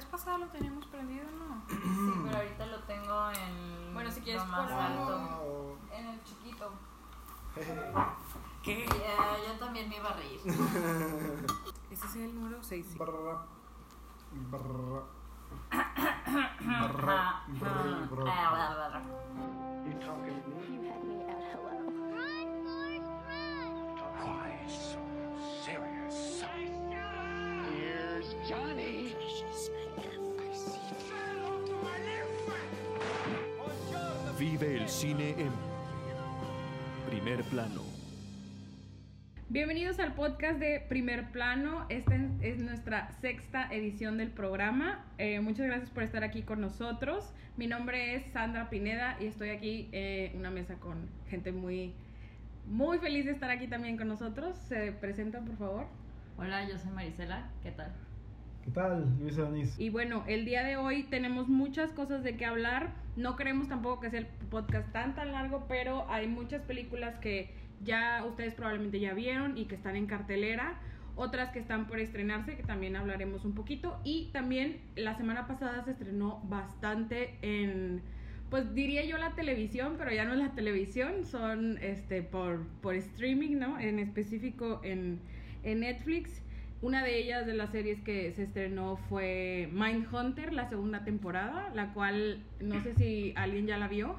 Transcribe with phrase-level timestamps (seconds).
[0.00, 1.62] vez pasada lo teníamos prendido, ¿no?
[1.68, 3.94] Sí, pero ahorita lo tengo en.
[3.94, 5.76] Bueno, si quieres lo más alto.
[5.92, 6.72] En el chiquito.
[8.62, 8.86] ¿Qué?
[8.86, 10.40] yo también me iba a reír.
[11.90, 12.96] Ese es el número 6.
[12.96, 13.44] Brrra.
[14.32, 15.02] Brrra.
[15.72, 17.42] Ah, Brrra.
[18.08, 18.24] Brrra.
[18.26, 19.00] ah,
[19.90, 20.79] You
[35.00, 35.50] cine en
[37.08, 37.80] primer plano.
[39.48, 41.86] Bienvenidos al podcast de Primer Plano.
[41.88, 45.06] Esta es nuestra sexta edición del programa.
[45.16, 47.32] Eh, muchas gracias por estar aquí con nosotros.
[47.56, 51.94] Mi nombre es Sandra Pineda y estoy aquí en una mesa con gente muy,
[52.66, 54.54] muy feliz de estar aquí también con nosotros.
[54.68, 55.86] Se presentan, por favor.
[56.36, 57.48] Hola, yo soy Marisela.
[57.62, 57.90] ¿Qué tal?
[58.64, 59.80] ¿Qué tal, Luis Adonis?
[59.80, 62.92] Y bueno, el día de hoy tenemos muchas cosas de qué hablar.
[63.20, 67.50] No queremos tampoco que sea el podcast tan tan largo, pero hay muchas películas que
[67.84, 70.80] ya ustedes probablemente ya vieron y que están en cartelera.
[71.16, 74.00] Otras que están por estrenarse, que también hablaremos un poquito.
[74.04, 78.00] Y también la semana pasada se estrenó bastante en,
[78.48, 82.94] pues diría yo la televisión, pero ya no es la televisión, son este por, por
[82.94, 83.78] streaming, ¿no?
[83.78, 85.20] En específico en,
[85.62, 86.40] en Netflix.
[86.82, 91.92] Una de ellas de las series que se estrenó fue Mindhunter, la segunda temporada, la
[91.92, 94.16] cual no sé si alguien ya la vio.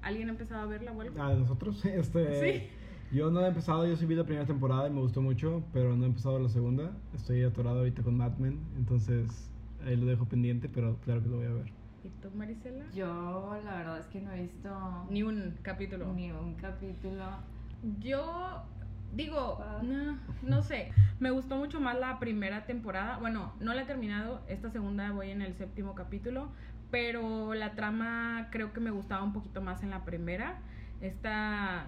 [0.00, 1.22] ¿Alguien ha empezado a verla o algo?
[1.22, 1.84] Ah, de nosotros.
[1.84, 2.68] Este, Sí.
[3.14, 5.94] Yo no he empezado, yo sí vi la primera temporada y me gustó mucho, pero
[5.94, 6.92] no he empezado la segunda.
[7.14, 9.50] Estoy atorado ahorita con Mad Men, entonces
[9.84, 11.66] ahí lo dejo pendiente, pero claro que lo voy a ver.
[12.04, 12.86] ¿Y tú, Marisela?
[12.94, 16.10] Yo, la verdad es que no he visto Ni un capítulo.
[16.14, 17.22] ni un capítulo.
[18.00, 18.62] Yo
[19.12, 20.92] digo, no, no sé.
[21.20, 23.18] Me gustó mucho más la primera temporada.
[23.18, 24.42] Bueno, no la he terminado.
[24.48, 26.50] Esta segunda voy en el séptimo capítulo.
[26.90, 30.58] Pero la trama creo que me gustaba un poquito más en la primera.
[31.00, 31.86] Esta.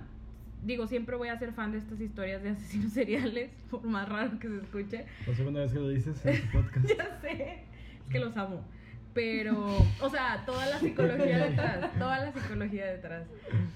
[0.62, 4.38] Digo, siempre voy a ser fan de estas historias de asesinos seriales, por más raro
[4.38, 5.04] que se escuche.
[5.26, 6.88] La segunda vez que lo dices en tu podcast.
[6.88, 7.64] Ya sé,
[8.02, 8.62] es que los amo.
[9.14, 9.66] Pero,
[10.00, 13.26] o sea, toda la psicología detrás, toda la psicología detrás.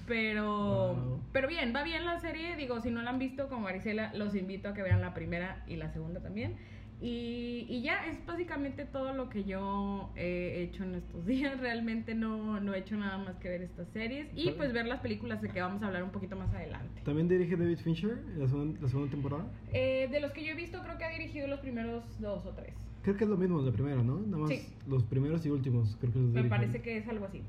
[0.07, 1.21] Pero, Wow.
[1.31, 2.55] pero bien, va bien la serie.
[2.55, 5.63] Digo, si no la han visto con Marisela, los invito a que vean la primera
[5.67, 6.57] y la segunda también.
[7.01, 11.57] Y, y ya es básicamente todo lo que yo he hecho en estos días.
[11.59, 14.99] Realmente no, no he hecho nada más que ver estas series y pues ver las
[14.99, 17.01] películas de que vamos a hablar un poquito más adelante.
[17.05, 19.45] ¿También dirige David Fincher la segunda, la segunda temporada?
[19.71, 22.49] Eh, de los que yo he visto, creo que ha dirigido los primeros dos o
[22.49, 22.73] tres.
[23.09, 24.19] Creo que es lo mismo la primera, ¿no?
[24.19, 24.67] Nada más Sí.
[24.85, 27.41] los primeros y últimos, creo que los Me parece que es algo así.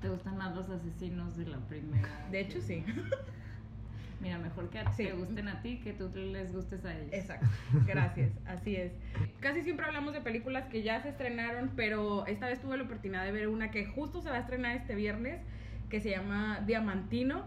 [0.00, 2.08] ¿Te gustan más los asesinos de la primera?
[2.30, 2.84] De hecho, sí.
[4.20, 5.06] Mira, mejor que a- Sí.
[5.06, 7.12] te gusten a ti que tú les gustes a ellos.
[7.12, 7.48] Exacto,
[7.84, 8.92] gracias, así es.
[9.40, 13.24] Casi siempre hablamos de películas que ya se estrenaron, pero esta vez tuve la oportunidad
[13.24, 15.40] de ver una que justo se va a estrenar este viernes,
[15.88, 17.42] que se llama Diamantino.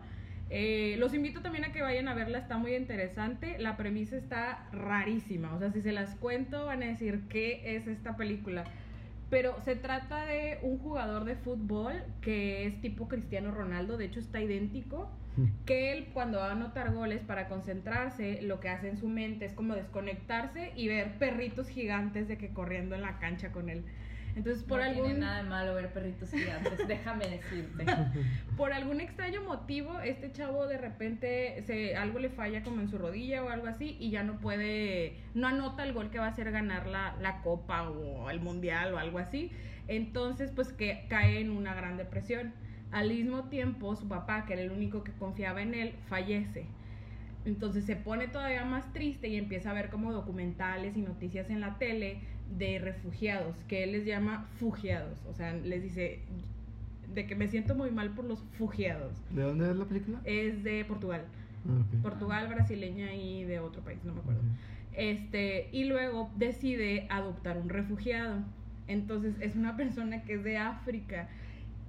[0.53, 3.57] Eh, los invito también a que vayan a verla, está muy interesante.
[3.57, 7.88] La premisa está rarísima, o sea, si se las cuento van a decir qué es
[7.88, 8.66] esta película.
[9.29, 14.19] Pero se trata de un jugador de fútbol que es tipo Cristiano Ronaldo, de hecho
[14.19, 15.09] está idéntico
[15.66, 19.45] que él cuando va a anotar goles para concentrarse, lo que hace en su mente
[19.45, 23.85] es como desconectarse y ver perritos gigantes de que corriendo en la cancha con él.
[24.36, 27.86] Entonces, por no algún tiene nada de malo ver perritos gigantes, déjame decirte.
[28.58, 32.97] por algún extraño motivo, este chavo de repente se algo le falla como en su
[32.97, 36.30] rodilla o algo así y ya no puede, no anota el gol que va a
[36.30, 39.52] hacer ganar la, la copa o el mundial o algo así.
[39.88, 42.53] Entonces, pues que cae en una gran depresión.
[42.92, 46.68] Al mismo tiempo, su papá, que era el único que confiaba en él, fallece.
[47.46, 51.62] Entonces se pone todavía más triste y empieza a ver como documentales y noticias en
[51.62, 52.19] la tele
[52.57, 55.19] de refugiados, que él les llama fugiados.
[55.29, 56.19] O sea, les dice
[57.13, 59.13] de que me siento muy mal por los fugiados.
[59.31, 60.22] ¿De dónde es la película?
[60.23, 61.25] Es de Portugal.
[61.67, 61.84] Ah.
[62.01, 64.41] Portugal, brasileña y de otro país, no me acuerdo.
[64.94, 68.44] Este, y luego decide adoptar un refugiado.
[68.88, 71.30] Entonces es una persona que es de África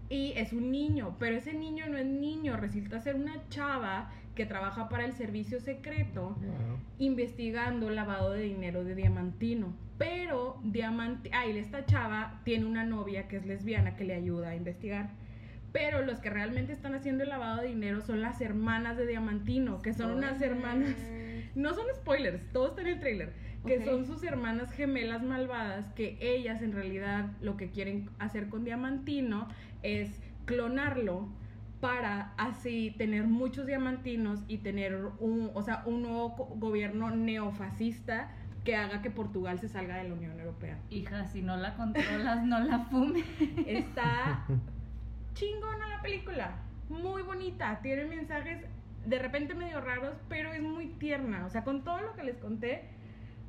[0.08, 4.46] y es un niño, pero ese niño no es niño, resulta ser una chava que
[4.46, 6.78] trabaja para el servicio secreto Wow.
[6.98, 9.74] investigando lavado de dinero de Diamantino.
[9.98, 14.56] Pero Diamante, ay, esta chava tiene una novia que es lesbiana que le ayuda a
[14.56, 15.10] investigar.
[15.72, 19.80] Pero los que realmente están haciendo el lavado de dinero son las hermanas de Diamantino,
[19.80, 20.96] que son unas hermanas.
[21.54, 23.32] No son spoilers, todo está en el trailer.
[23.66, 28.64] Que son sus hermanas gemelas malvadas, que ellas en realidad lo que quieren hacer con
[28.64, 29.48] Diamantino
[29.82, 30.10] es
[30.46, 31.28] clonarlo
[31.82, 38.30] para así tener muchos diamantinos y tener un, o sea, un nuevo gobierno neofascista
[38.62, 40.78] que haga que Portugal se salga de la Unión Europea.
[40.90, 43.24] Hija, si no la controlas, no la fume.
[43.66, 44.46] Está
[45.34, 46.52] chingona la película,
[46.88, 48.64] muy bonita, tiene mensajes
[49.04, 51.44] de repente medio raros, pero es muy tierna.
[51.46, 52.84] O sea, con todo lo que les conté,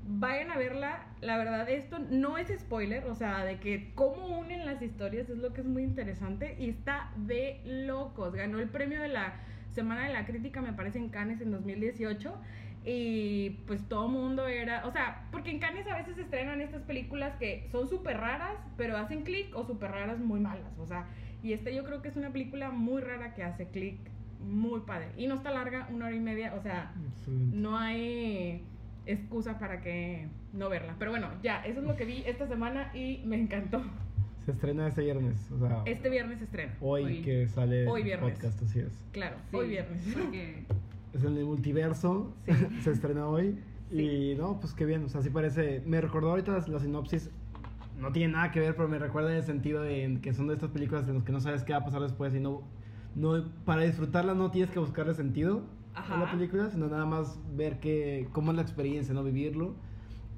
[0.08, 1.06] vayan a verla.
[1.22, 5.38] La verdad, esto no es spoiler, o sea, de que cómo unen las historias es
[5.38, 8.34] lo que es muy interesante y está de locos.
[8.34, 9.36] Ganó el premio de la
[9.74, 12.34] Semana de la Crítica, me parece, en Cannes en 2018.
[12.86, 16.82] Y pues todo mundo era, o sea, porque en Cannes a veces se estrenan estas
[16.82, 21.06] películas que son súper raras, pero hacen clic, o súper raras muy malas, o sea,
[21.42, 23.98] y esta yo creo que es una película muy rara que hace clic,
[24.42, 25.12] muy padre.
[25.18, 27.56] Y no está larga, una hora y media, o sea, Excelente.
[27.56, 28.66] no hay
[29.06, 30.96] excusa para que no verla.
[31.00, 33.82] Pero bueno, ya, eso es lo que vi esta semana y me encantó.
[34.46, 36.74] Se estrena este viernes, o sea, Este viernes se estrena.
[36.82, 37.22] hoy, hoy.
[37.22, 38.34] que sale Hoy el viernes.
[38.34, 38.92] podcast, así es.
[39.14, 40.04] Claro, Sí, hoy viernes.
[40.14, 40.66] Porque
[41.14, 42.52] Es en el multiverso, Sí.
[42.84, 43.58] se estrena hoy.
[43.90, 44.02] Sí.
[44.02, 45.82] Y no, pues qué bien, o sea, sí parece.
[45.86, 47.30] Me recordó ahorita la, sinopsis,
[48.00, 50.56] no tiene nada que ver, pero me recuerda en el sentido de que son de
[50.56, 52.64] estas películas en las que no sabes qué va a pasar después y no.
[53.16, 55.64] no para disfrutarla no tienes que buscarle sentido
[55.96, 56.16] Ajá.
[56.16, 59.76] a la película, sino nada más ver que, cómo es la experiencia, no vivirlo.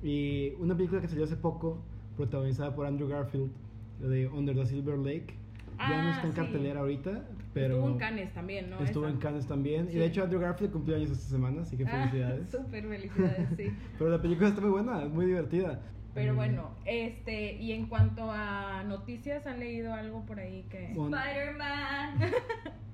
[0.03, 1.81] Y una película que salió hace poco,
[2.17, 3.51] protagonizada por Andrew Garfield,
[3.99, 5.33] de Under the Silver Lake.
[5.77, 6.39] ya no Ah, está en sí.
[6.39, 7.75] cartelera ahorita, pero.
[7.75, 8.79] Estuvo en Cannes también, ¿no?
[8.79, 9.13] Estuvo Esa.
[9.13, 9.87] en Cannes también.
[9.89, 9.97] Y Sí.
[9.97, 12.49] de hecho Andrew Garfield cumplió años esta semana, así que Ah, felicidades.
[12.51, 13.63] Súper felicidades, sí.
[13.97, 15.81] Pero la película está muy buena, es muy divertida.
[16.13, 16.35] Pero Mm.
[16.37, 20.91] bueno, este, y en cuanto a noticias, ¿han leído algo por ahí que...?
[20.91, 22.19] Spider-Man.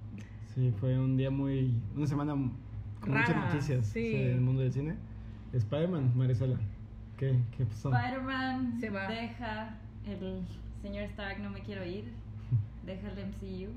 [0.54, 1.74] sí, fue un día muy.
[1.96, 4.16] Una semana con muchas noticias sí.
[4.16, 4.96] en el mundo del cine.
[5.54, 6.58] Spider-Man, Marisela.
[7.18, 7.92] ¿Qué, qué pasó?
[7.94, 9.08] Spider-Man Se va.
[9.08, 9.76] deja
[10.08, 10.42] el
[10.82, 12.06] señor Stark, no me quiero ir.
[12.86, 13.72] Deja el MCU.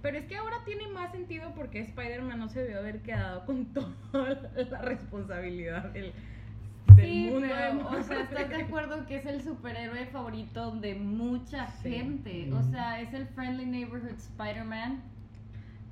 [0.00, 3.64] Pero es que ahora tiene más sentido porque Spider-Man no se debió haber quedado con
[3.74, 3.90] toda
[4.70, 6.12] la responsabilidad del,
[6.94, 7.48] del Sí, mundo.
[7.50, 11.90] pero, o sea, ¿estás de acuerdo que es el superhéroe favorito de mucha Sí.
[11.90, 12.52] gente?
[12.52, 15.02] O sea, es el Friendly Neighborhood Spider-Man.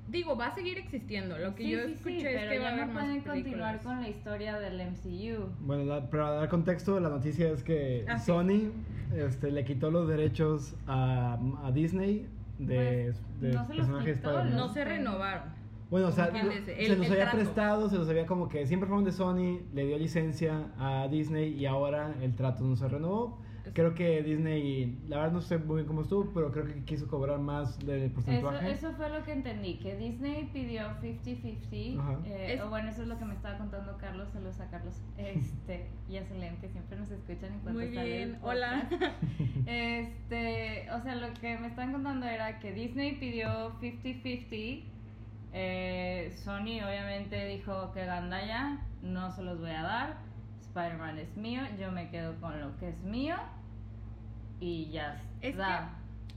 [0.08, 1.36] Digo, va a seguir existiendo.
[1.36, 3.02] Lo que Sí, yo sí, escuché sí, es pero que va a haber no más
[3.04, 3.42] pueden películas.
[3.44, 5.48] continuar con la historia del MCU.
[5.60, 8.26] Bueno, la- para dar contexto, la noticia es que Ah, sí.
[8.26, 8.70] Sony
[9.16, 12.26] este, le quitó los derechos a, a Disney
[12.58, 14.56] de, Pues, de no se los personajes quitó, Spider-Man.
[14.56, 15.56] No se renovaron.
[15.90, 16.40] Bueno, o sea, se
[16.84, 17.36] El- los el había trato.
[17.38, 21.52] prestado, se los había como que siempre fueron de Sony, le dio licencia a Disney
[21.52, 23.38] y ahora el trato no se renovó.
[23.74, 27.08] Creo que Disney, la verdad no sé muy bien cómo estuvo, pero creo que quiso
[27.08, 28.70] cobrar más del Eso, porcentaje.
[28.70, 31.98] eso fue lo que entendí, que Disney pidió 50-50.
[32.00, 32.18] Ajá.
[32.26, 34.28] eh, Es- o bueno, eso es lo que me estaba contando Carlos.
[34.32, 34.94] Saludos a Carlos.
[35.18, 38.88] Este, y a Selene, que siempre nos escuchan en cuanto Muy bien, hola.
[39.66, 44.84] Este, o sea, lo que me estaban contando era que Disney pidió 50-50.
[45.52, 50.25] eh, Sony obviamente dijo que Gandaya no se los voy a dar.
[50.80, 53.36] Spider-Man es mío, yo me quedo con lo que es mío.
[54.60, 55.90] Y ya Es está.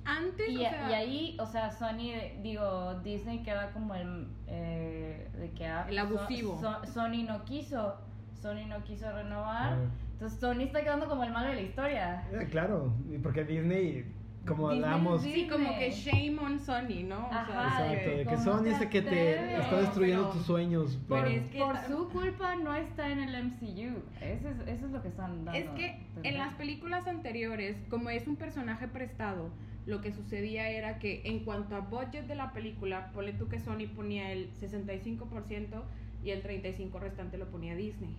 [0.06, 4.28] Antes, Y, o sea, y ahí, o sea, Sony, digo, Disney queda como el.
[4.48, 6.60] eh, de que ah, El abusivo.
[6.60, 7.96] So- Sony no quiso.
[8.42, 9.74] Sony no quiso renovar.
[9.76, 9.90] Claro.
[10.14, 12.28] Entonces Sony está quedando como el malo de la historia.
[12.32, 14.06] Eh, claro, porque Disney,
[14.48, 17.28] como hablamos, sí, como que shame on Sony, ¿no?
[17.28, 20.34] O Ajá, de exacto, de que ¿cómo Sony es el que te está destruyendo Pero-
[20.38, 21.00] tus sueños.
[21.08, 24.02] pero pero- es que Por su culpa no está en el MCU.
[24.22, 25.60] Eso es, eso es lo que están dando.
[25.60, 29.50] Es que a en las películas anteriores, como es un personaje prestado,
[29.86, 33.60] lo que sucedía era que en cuanto a budget de la película, ponle tú que
[33.60, 35.84] Sony ponía el 65%
[36.24, 38.16] y el 35% restante lo ponía Disney.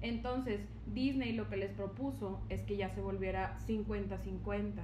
[0.00, 0.60] Entonces,
[0.92, 4.82] Disney lo que les propuso es que ya se volviera 50-50.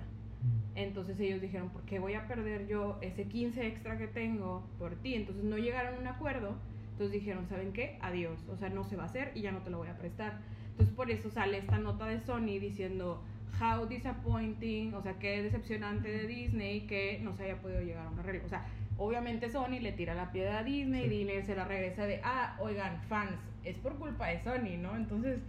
[0.75, 4.95] Entonces ellos dijeron, ¿por qué voy a perder yo ese 15 extra que tengo por
[4.97, 5.15] ti?
[5.15, 6.55] Entonces no llegaron a un acuerdo.
[6.93, 7.99] Entonces dijeron, ¿saben qué?
[8.01, 8.45] Adiós.
[8.49, 10.39] O sea, no se va a hacer y ya no te lo voy a prestar.
[10.71, 13.23] Entonces por eso sale esta nota de Sony diciendo,
[13.61, 18.11] how disappointing, o sea, qué decepcionante de Disney que no se haya podido llegar a
[18.11, 18.47] un arreglo.
[18.47, 18.67] O sea,
[18.97, 21.09] obviamente Sony le tira la piedra a Disney y.
[21.09, 24.97] Disney se la regresa de, ah, oigan, fans, es por culpa de Sony, ¿no?
[24.97, 25.41] Entonces,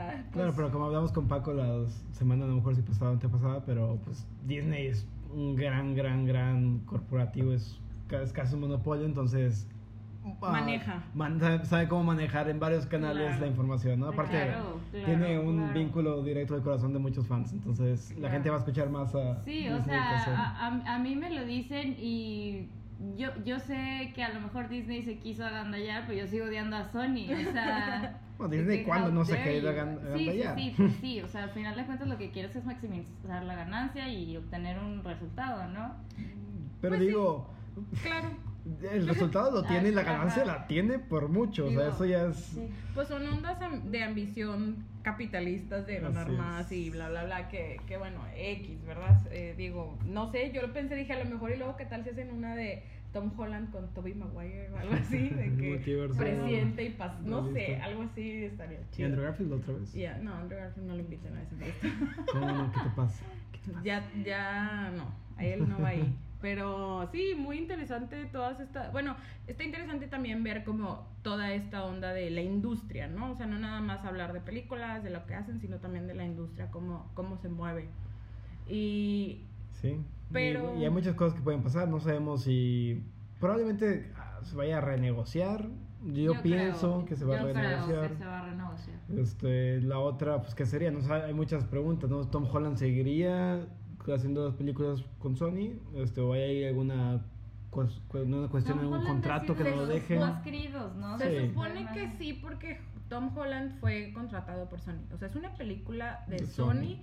[0.00, 3.12] ah, pues, Claro, pero como hablamos con Paco la semana, a lo mejor si pasaba
[3.12, 7.78] o pasada, pero pues Disney es un gran, gran, gran corporativo, es,
[8.10, 9.66] es casi un monopolio, entonces...
[10.24, 11.02] ah, Maneja.
[11.14, 13.40] man- sabe, sabe cómo manejar en varios canales Claro.
[13.40, 14.06] la información, ¿no?
[14.08, 18.50] Aparte, Claro, claro, tiene un vínculo directo al corazón de muchos fans, entonces la gente
[18.50, 21.94] va a escuchar más a Sí, o Disney sea, a- a mí me lo dicen
[21.98, 22.68] y
[23.16, 26.76] yo, yo sé que a lo mejor Disney se quiso agandallar, pero yo sigo odiando
[26.76, 28.18] a Sony, o sea...
[28.40, 31.20] Bueno, de Disney, que, ¿cuándo no se ha querido agan- Sí, sí, sí, pues sí,
[31.20, 34.78] o sea, al final de cuentas lo que quieres es maximizar la ganancia y obtener
[34.78, 35.94] un resultado, ¿no?
[36.80, 37.06] Pero Pues sí.
[37.08, 37.50] digo,
[38.02, 38.30] claro.
[38.92, 42.04] el resultado lo tiene y la ganancia la tiene por mucho, o sea, Digo, eso
[42.06, 42.36] ya es...
[42.36, 42.66] Sí.
[42.94, 47.98] Pues son ondas de ambición capitalistas de ganar más y bla, bla, bla, que, que
[47.98, 49.20] bueno, X, ¿verdad?
[49.30, 52.04] Eh, digo, no sé, yo lo pensé, dije a lo mejor y luego qué tal
[52.04, 52.82] si hacen una de
[53.12, 57.76] Tom Holland con Tobey Maguire o algo así, de que presidente y paz, no sé,
[57.76, 59.08] algo así estaría ¿Y chido.
[59.08, 59.92] Andrew Garfield otra vez?
[59.92, 61.88] Ya, no, Andrew Garfield no lo inviten a ese fiesta.
[62.32, 62.72] ¿Cómo no?
[62.72, 63.24] ¿Qué te pasa?
[63.82, 66.16] ya, ya, no, a él no va ahí.
[66.40, 68.90] Pero sí, muy interesante todas estas.
[68.92, 69.14] Bueno,
[69.46, 73.32] está interesante también ver como toda esta onda de la industria, ¿no?
[73.32, 76.14] O sea, no nada más hablar de películas, de lo que hacen, sino también de
[76.14, 77.88] la industria, cómo, cómo se mueve.
[78.66, 79.42] Y
[79.80, 79.96] Sí.
[80.32, 81.88] Pero- Y, y hay muchas cosas que pueden pasar.
[81.88, 83.02] No sabemos si.
[83.40, 85.66] Probablemente ah, se vaya a renegociar.
[86.04, 88.08] Yo, Yo pienso creo- que se va a yo creo renegociar.
[88.10, 88.96] que se va a renegociar.
[89.18, 90.90] Este, la otra, pues, ¿qué sería?
[90.90, 92.24] No hay muchas preguntas, ¿no?
[92.26, 93.66] ¿Tom Holland seguiría
[94.14, 95.74] haciendo las películas con Sony?
[95.94, 97.20] Este, ¿O hay alguna
[98.12, 100.18] una cuestión Tom un Holland contrato que no lo de los deje?
[100.18, 101.18] más queridos, ¿no?
[101.18, 101.34] se Sí.
[101.36, 104.98] De supone que sí, porque Tom Holland fue contratado por Sony.
[105.12, 106.64] O sea, es una película de, De Sony.
[106.72, 106.96] Sony.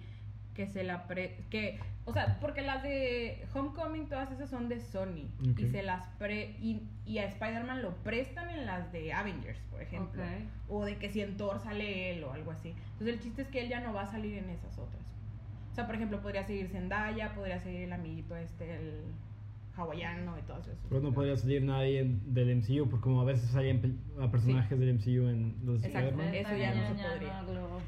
[0.57, 4.79] Que se la pre que o sea porque las de Homecoming todas esas son de
[4.79, 9.59] Sony y se las pre y, y a Spider-Man lo prestan en las de Avengers
[9.71, 10.23] por ejemplo
[10.67, 13.47] o de que si en Thor sale él o algo así entonces el chiste es
[13.49, 15.03] que él ya no va a salir en esas otras
[15.71, 19.03] o sea por ejemplo podría seguir Zendaya podría seguir el amiguito este el
[19.75, 23.25] hawaiano y todas esas Pero no podría salir nadie en- del MCU, porque como a
[23.25, 23.69] veces hay
[24.19, 26.09] a personajes del MCU en los Exacto.
[26.09, 26.33] Spider-Man.
[26.33, 27.41] Eso ya no se podría.
[27.43, 27.79] no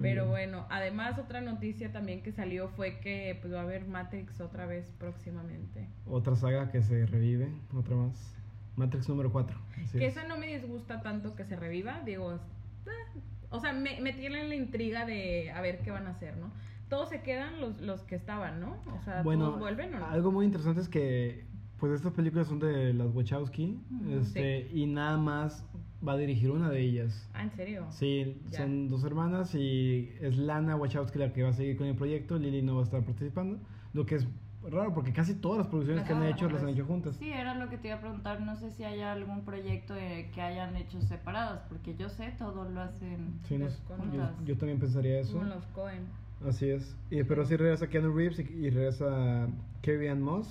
[0.00, 4.40] Pero bueno, además otra noticia también que salió fue que pues va a haber Matrix
[4.40, 5.88] otra vez próximamente.
[6.06, 8.34] Otra saga que se revive, otra más.
[8.76, 9.58] Matrix número 4.
[9.92, 12.40] Que eso no me disgusta tanto que se reviva, digo, es-
[12.86, 16.36] eh, o sea, me, me tiene la intriga de a ver qué van a hacer,
[16.36, 16.52] ¿no?
[16.88, 18.76] Todos se quedan los, los que estaban, ¿no?
[18.96, 20.06] O sea, Bueno, todos vuelven o no?
[20.06, 21.44] algo muy interesante es que
[21.78, 23.78] pues estas películas son de las Wachowski
[24.10, 25.64] este, y nada más
[26.06, 27.28] va a dirigir una de ellas.
[27.34, 27.86] Ah, ¿en serio?
[27.90, 28.58] Sí, Ya.
[28.58, 32.38] son dos hermanas y es Lana Wachowski la que va a seguir con el proyecto,
[32.38, 33.58] Lily no va a estar participando,
[33.94, 34.26] lo que es
[34.70, 37.16] raro porque casi todas las producciones que han hecho las han hecho juntas.
[37.16, 38.40] Sí, era lo que te iba a preguntar.
[38.40, 42.68] No sé si hay algún proyecto eh, que hayan hecho separados, porque yo sé todo
[42.68, 43.38] lo hacen.
[43.44, 45.38] Sí, no Las con- yo, yo también pensaría eso.
[45.38, 46.02] Como los Cohen.
[46.46, 46.96] Así es.
[47.10, 49.48] Y, pero sí regresa Keanu Reeves y, y regresa
[49.82, 50.46] Carrie Ann Moss.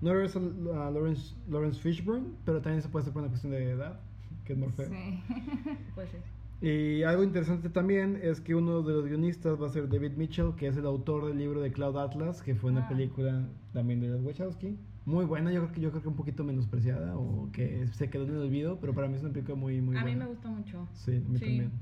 [0.00, 3.70] No regresa a Lawrence, Lawrence Fishburne, pero también se puede hacer por una cuestión de
[3.70, 3.98] edad,
[4.44, 4.88] que es Morfeo.
[4.88, 5.22] Sí.
[5.94, 6.16] Pues sí.
[6.66, 10.54] Y algo interesante también es que uno de los guionistas va a ser David Mitchell,
[10.56, 12.88] que es el autor del libro de Cloud Atlas, que fue una Ah.
[12.88, 14.78] película también de las Wachowski.
[15.04, 18.24] Muy buena, yo creo que yo creo que un poquito menospreciada o que se quedó
[18.24, 20.24] en el olvido, pero para mí es una película muy muy a mí buena.
[20.24, 20.88] me gusta mucho.
[20.94, 21.44] Sí, a mí Sí.
[21.44, 21.72] también.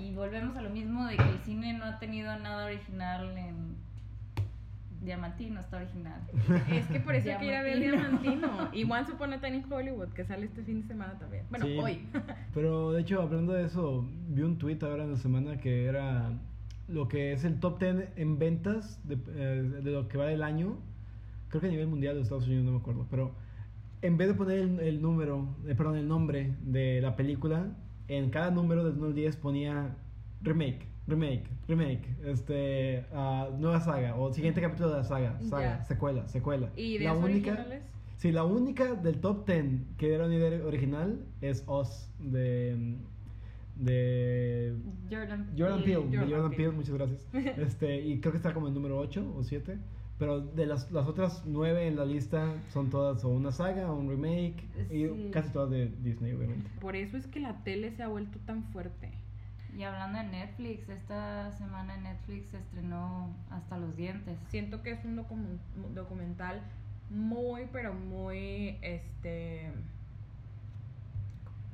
[0.00, 3.74] Y volvemos a lo mismo de que el cine no ha tenido nada original en
[5.02, 6.20] Diamantino, está original.
[6.72, 8.48] Es que por eso hay que ir a ver Diamantino.
[8.48, 8.68] Diamantino.
[8.72, 11.44] Y Once Upon a Time in Hollywood, que sale este fin de semana también.
[11.50, 11.78] Bueno, Sí.
[11.78, 12.00] hoy.
[12.54, 16.30] Pero de hecho, hablando de eso, vi un tweet ahora en la semana que era
[16.88, 20.42] lo que es el top 10 en ventas de, eh, de lo que va del
[20.42, 20.78] año.
[21.48, 23.06] Creo que a nivel mundial de Estados Unidos, no me acuerdo.
[23.10, 23.32] Pero
[24.02, 27.66] en vez de poner el, el número, eh, perdón, el nombre de la película,
[28.08, 29.96] en cada número del 1 al 10 ponía
[30.42, 35.84] remake, remake, remake, este, ah, nueva saga o siguiente capítulo de la saga, saga, Ya.
[35.84, 36.70] secuela, secuela.
[36.76, 37.82] ¿Y de la única, originales?
[38.18, 39.64] Sí, la única del top 10
[39.96, 42.96] que era una idea original es Oz de
[43.76, 44.74] de
[45.10, 46.56] Jordan, Jordan Peele, de Jordan Jordan Peele.
[46.56, 47.28] Peele, muchas gracias.
[47.58, 49.78] Este, y creo que está como el número 8 o 7,
[50.18, 53.96] pero de las, las otras 9 en la lista son todas o una saga o
[53.96, 55.04] un remake Sí.
[55.04, 56.68] y casi todas de Disney, obviamente.
[56.80, 59.12] Por eso es que la tele se ha vuelto tan fuerte.
[59.78, 64.36] Y hablando de Netflix, esta semana en Netflix se estrenó Hasta los dientes.
[64.48, 65.60] Siento que es un documen-
[65.94, 66.60] documental
[67.10, 69.72] muy, pero muy, este,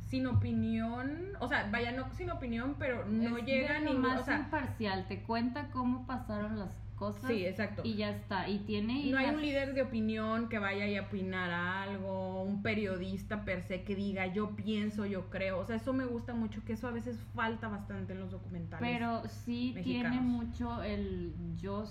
[0.02, 4.24] sin opinión, o sea, vaya, no sin opinión, pero no Es llega ningún, más o
[4.24, 7.82] sea, imparcial, te cuenta cómo pasaron las cosas sí, exacto.
[7.84, 8.48] y ya está.
[8.48, 12.42] Y tiene No hay las- un líder de opinión que vaya y a opinar algo,
[12.42, 15.58] un periodista per se que diga yo pienso, yo creo.
[15.58, 18.88] O sea, eso me gusta mucho, que eso a veces falta bastante en los documentales.
[18.88, 21.84] Pero sí tiene mucho el yo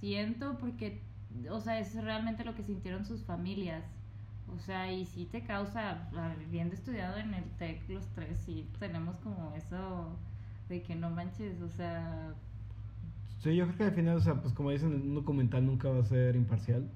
[0.00, 1.02] siento porque,
[1.50, 3.84] o sea, es realmente lo que sintieron sus familias.
[4.54, 9.16] O sea, y sí te causa, habiendo estudiado en el TEC los tres, sí tenemos
[9.18, 10.16] como eso
[10.68, 12.32] de que no manches, o sea,
[13.38, 16.00] Sí, yo creo que al final, o sea, pues como dicen, un documental nunca va
[16.00, 16.88] a ser imparcial,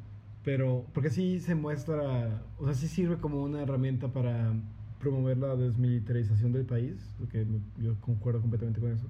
[0.42, 4.52] pero porque sí se muestra, o sea, sí sirve como una herramienta para
[4.98, 9.06] promover la desmilitarización del país, me- yo concuerdo completamente con eso,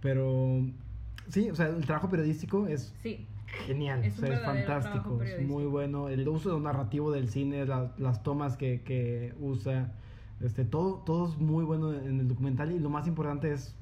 [0.00, 0.62] pero
[1.28, 3.26] sí, o sea, el trabajo periodístico es Sí,
[3.66, 7.92] genial, Es o sea, es fantástico, es muy bueno, el uso narrativo del cine, la-
[7.98, 9.92] las tomas que, que usa,
[10.40, 13.76] este, todo, todo es muy bueno en el documental y lo más importante es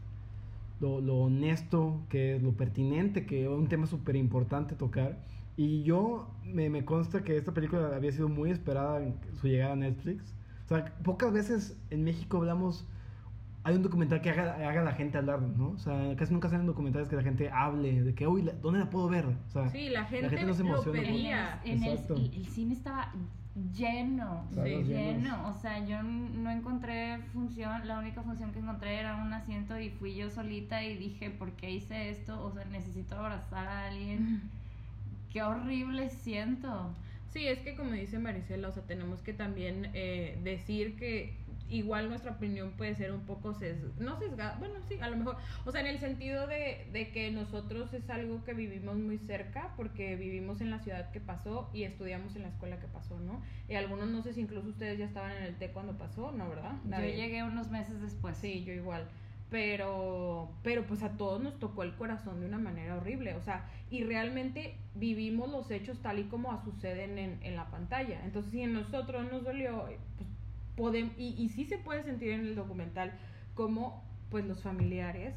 [0.80, 5.18] lo, lo honesto que es, lo pertinente, que es un tema súper importante tocar.
[5.56, 9.72] Y yo me, me consta que esta película había sido muy esperada en su llegada
[9.74, 10.34] a Netflix.
[10.64, 12.86] O sea, pocas veces en México hablamos,
[13.64, 15.70] hay un documental que haga, haga a la gente hablar, ¿no?
[15.70, 18.78] O sea, casi nunca salen documentales que la gente hable de que, uy, la- ¿dónde
[18.78, 19.26] la puedo ver?
[19.26, 21.60] O sea, Sí, la gente, no se lo emociona por- pedía.
[21.64, 23.12] En el, el- el cine estaba
[23.74, 25.48] lleno, lleno.
[25.48, 29.90] O sea, yo no encontré función, la única función que encontré era un asiento y
[29.90, 32.42] fui yo solita y dije, ¿por qué hice esto?
[32.44, 34.42] O sea, necesito abrazar a alguien.
[35.32, 36.92] Qué horrible siento.
[37.28, 41.36] Sí, es que como dice Marisela, o sea, tenemos que también eh, decir que
[41.70, 45.36] igual nuestra opinión puede ser un poco sesgada, no sesgada, bueno, sí, a lo mejor,
[45.64, 49.72] o sea, en el sentido de, de que nosotros es algo que vivimos muy cerca,
[49.76, 53.40] porque vivimos en la ciudad que pasó y estudiamos en la escuela que pasó, ¿no?
[53.68, 56.48] Y algunos, no sé si incluso ustedes ya estaban en el TEC cuando pasó, ¿no,
[56.48, 56.72] verdad?
[56.84, 58.36] Yo llegué unos meses después.
[58.36, 59.06] Sí, yo igual.
[59.50, 63.34] Pero, pero pues a todos nos tocó el corazón de una manera horrible.
[63.34, 68.24] O sea, y realmente vivimos los hechos tal y como suceden en, en la pantalla.
[68.24, 70.29] Entonces, si a nosotros nos dolió, pues
[70.80, 73.12] podemos, y, y sí se puede sentir en el documental
[73.54, 75.34] como pues los familiares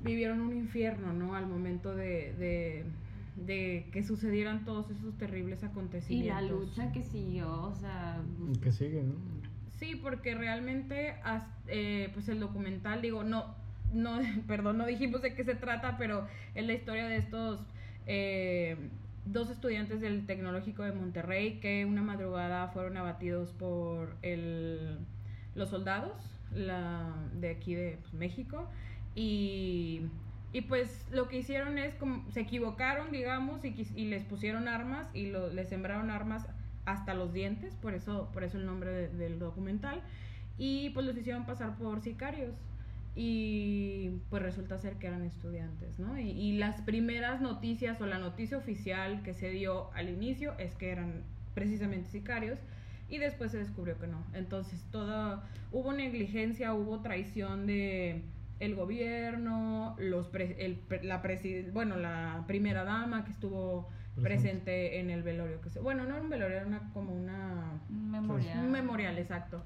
[0.00, 1.34] vivieron un infierno, ¿no?
[1.34, 2.84] Al momento de, de,
[3.44, 6.42] de que sucedieran todos esos terribles Y acontecimientos.
[6.42, 8.20] la lucha que siguió, o sea,
[8.62, 9.14] que sigue, ¿no?
[9.78, 11.14] Sí, porque realmente,
[11.68, 13.54] eh, pues el documental, digo, no,
[13.92, 14.18] no,
[14.48, 17.60] perdón, no dijimos de qué se trata, pero es la historia de estos
[18.06, 18.76] eh,
[19.24, 24.98] dos estudiantes del Tecnológico de Monterrey que una madrugada fueron abatidos por el,
[25.54, 26.12] los soldados
[26.54, 28.68] la, de aquí de pues, México
[29.14, 30.02] y,
[30.52, 35.08] y pues lo que hicieron es como se equivocaron, digamos, y, y les pusieron armas
[35.14, 36.46] y lo, les sembraron armas
[36.84, 40.02] hasta los dientes, por eso, por eso el nombre de- del documental,
[40.58, 42.54] y pues los hicieron pasar por sicarios.
[43.14, 46.18] Y pues resulta ser que eran estudiantes, ¿no?
[46.18, 50.74] Y, y las primeras noticias o la noticia oficial que se dio al inicio es
[50.74, 51.22] que eran
[51.54, 52.58] precisamente sicarios
[53.10, 54.24] y después se descubrió que no.
[54.32, 58.22] Entonces toda hubo negligencia, hubo traición de
[58.60, 64.22] el gobierno, los pre- el, la presi- bueno, la primera dama que estuvo Presente.
[64.22, 67.80] presente en el velorio que se, bueno, no era un velorio, era una como una
[67.90, 68.58] un memorial.
[68.58, 69.62] un memorial, exacto.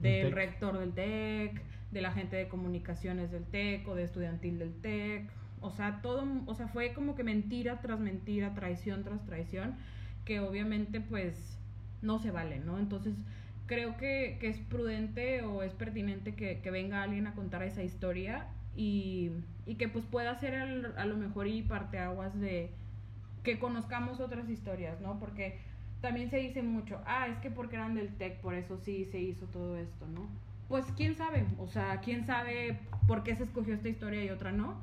[0.00, 4.74] Del rector del TEC, de la gente de comunicaciones del TEC o de estudiantil del
[4.80, 5.30] TEC.
[5.60, 9.76] O sea, todo, o sea, fue como que mentira tras mentira, traición tras traición,
[10.24, 11.58] que obviamente pues
[12.02, 12.78] no se vale, ¿no?
[12.78, 13.14] Entonces,
[13.66, 17.82] creo que, que es prudente o es pertinente que, que venga alguien a contar esa
[17.82, 18.46] historia
[18.76, 19.30] y,
[19.66, 22.70] y que pues pueda ser el- a lo mejor y parteaguas de
[23.42, 25.18] que conozcamos otras historias, ¿no?
[25.18, 25.58] Porque
[26.00, 29.20] también se dice mucho, ah, es que porque eran del TEC, por eso sí se
[29.20, 30.28] hizo todo esto, ¿no?
[30.68, 34.50] Pues quién sabe, o sea, quién sabe por qué se escogió esta historia y otra
[34.52, 34.74] no,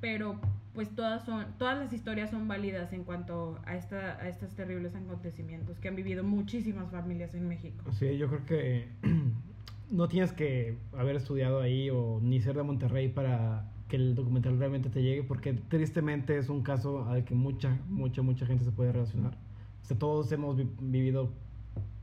[0.00, 0.38] pero
[0.74, 4.94] pues todas son, todas las historias son válidas en cuanto a esta, a estos terribles
[4.94, 7.84] acontecimientos que han vivido muchísimas familias en México.
[7.92, 8.88] Sí, yo creo que
[9.90, 14.58] no tienes que haber estudiado ahí o ni ser de Monterrey para que el documental
[14.58, 18.72] realmente te llegue, porque tristemente es un caso al que mucha, mucha, mucha gente se
[18.72, 19.34] puede relacionar.
[19.82, 21.30] O sea, todos hemos vi- vivido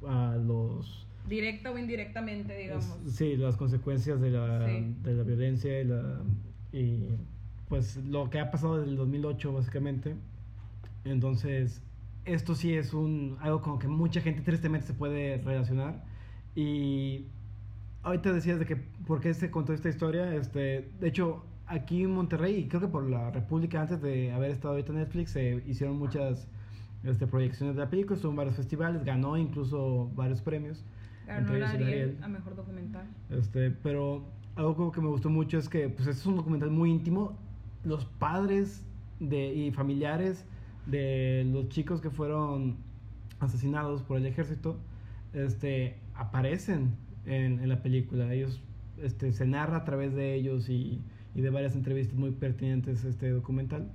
[0.07, 1.02] a los...
[1.27, 2.97] Directa o indirectamente, digamos.
[3.07, 4.95] Sí, las consecuencias de la, Sí.
[5.03, 6.21] de la violencia y, la,
[6.71, 6.99] y
[7.69, 10.15] pues lo que ha pasado desde el 2008 básicamente.
[11.05, 11.81] Entonces,
[12.25, 16.03] esto sí es un algo con que mucha gente tristemente se puede relacionar.
[16.55, 17.25] Y
[18.03, 20.35] ahorita decías de que por qué se contó esta historia.
[20.35, 24.51] Este, de hecho, aquí en Monterrey, y creo que por la República, antes de haber
[24.51, 26.47] estado ahorita en Netflix, se hicieron muchas
[27.03, 30.83] este, proyecciones de la película, son varios festivales, ganó incluso varios premios.
[31.27, 32.17] Ganó el Ariel Ariel.
[32.21, 33.05] a mejor documental.
[33.29, 34.23] Este, pero
[34.55, 37.37] algo como que me gustó mucho es que pues, este es un documental muy íntimo.
[37.83, 38.83] Los padres
[39.19, 40.45] de, y familiares
[40.85, 42.75] de los chicos que fueron
[43.39, 44.77] asesinados por el ejército
[45.33, 46.91] este, aparecen
[47.25, 48.33] en, en la película.
[48.33, 48.61] Ellos
[49.01, 51.01] este, se narra a través de ellos y,
[51.35, 53.89] y de varias entrevistas muy pertinentes este documental.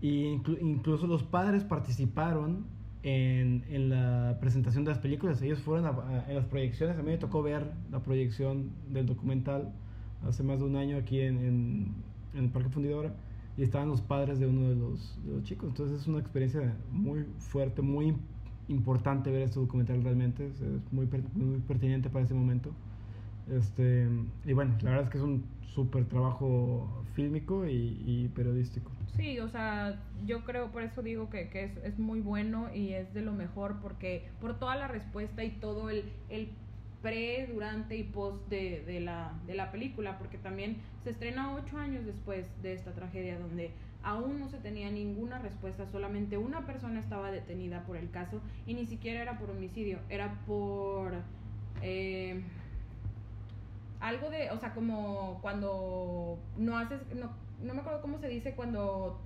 [0.00, 2.64] Y inclu- incluso los padres participaron
[3.04, 5.40] en, en la presentación de las películas.
[5.42, 6.98] Ellos fueron a, en las proyecciones.
[6.98, 9.70] A mí me tocó ver la proyección del documental
[10.26, 11.94] hace más de un año aquí en, en,
[12.34, 13.14] el Parque Fundidora.
[13.56, 15.68] Y estaban los padres de uno de los, chicos.
[15.68, 18.16] Entonces es una experiencia muy fuerte, muy
[18.68, 20.46] importante ver este documental realmente.
[20.46, 22.70] Es, muy, muy pertinente para ese momento.
[23.50, 24.08] Este,
[24.46, 28.90] y bueno, la verdad es que es un súper trabajo fílmico y periodístico.
[29.16, 32.94] Sí, o sea, yo creo, por eso digo que, que es, es muy bueno y
[32.94, 36.48] es de lo mejor porque por toda la respuesta y todo el, el
[37.00, 41.78] pre, durante y post de, de la, de la película, porque también se estrena ocho
[41.78, 43.70] años después de esta tragedia, donde
[44.02, 48.74] aún no se tenía ninguna respuesta, solamente una persona estaba detenida por el caso y
[48.74, 51.12] ni siquiera era por homicidio, era por...
[51.82, 52.42] eh,
[54.00, 57.30] algo de, o sea, como cuando no haces, no,
[57.64, 59.20] no me acuerdo cómo se dice cuando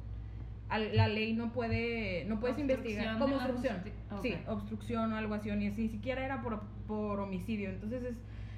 [0.77, 3.77] la ley no puede, no puedes investigar, como obstrucción,
[4.21, 8.17] sí, obstrucción o algo así, ni, siquiera era por, por homicidio, entonces es,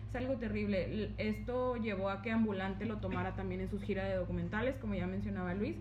[0.09, 1.13] es algo terrible.
[1.19, 5.07] Esto llevó a que Ambulante lo tomara también en sus giras de documentales, como ya
[5.07, 5.77] mencionaba Luis,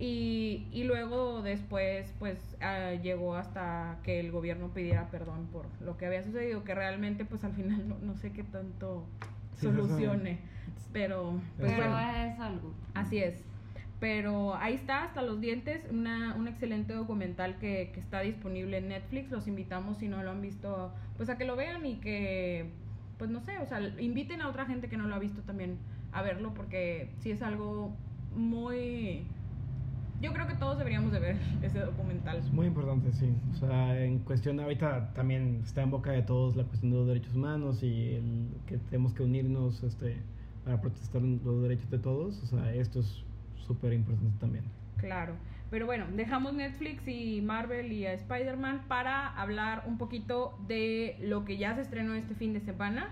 [0.00, 5.96] y, y luego después, pues, ah, llegó hasta que el gobierno pidiera perdón por lo
[5.96, 9.04] que había sucedido, que realmente, pues, al final no, no sé qué tanto
[9.58, 10.38] Sí, solucione,
[10.92, 12.08] pero, pues, Pero bueno.
[12.24, 12.72] es algo.
[12.94, 13.44] Así es.
[14.00, 18.88] Pero ahí está, hasta los dientes, una, un excelente documental que, que está disponible en
[18.88, 19.30] Netflix.
[19.30, 22.70] Los invitamos, si no lo han visto, pues a que lo vean y que,
[23.18, 25.78] pues no sé, o sea, inviten a otra gente que no lo ha visto también
[26.12, 27.92] a verlo, porque sí es algo
[28.36, 29.26] muy...
[30.20, 32.38] Yo creo que todos deberíamos de ver ese documental.
[32.38, 33.32] Es muy importante, sí.
[33.52, 37.06] O sea, en cuestión ahorita también está en boca de todos la cuestión de los
[37.06, 40.16] derechos humanos y el que tenemos que unirnos este,
[40.64, 42.42] para protestar los derechos de todos.
[42.42, 43.22] O sea, esto es
[43.66, 44.64] súper importante también.
[44.96, 45.34] Claro.
[45.70, 51.44] Pero bueno, dejamos Netflix y Marvel y a Spider-Man para hablar un poquito de lo
[51.44, 53.10] que ya se estrenó este fin de semana.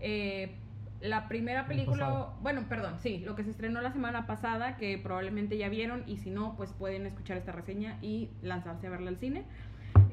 [0.00, 0.54] Eh,
[1.00, 4.98] la primera El película, bueno, perdón, sí, lo que se estrenó la semana pasada, que
[4.98, 9.10] probablemente ya vieron, y si no, pues pueden escuchar esta reseña y lanzarse a verla
[9.10, 9.44] al cine.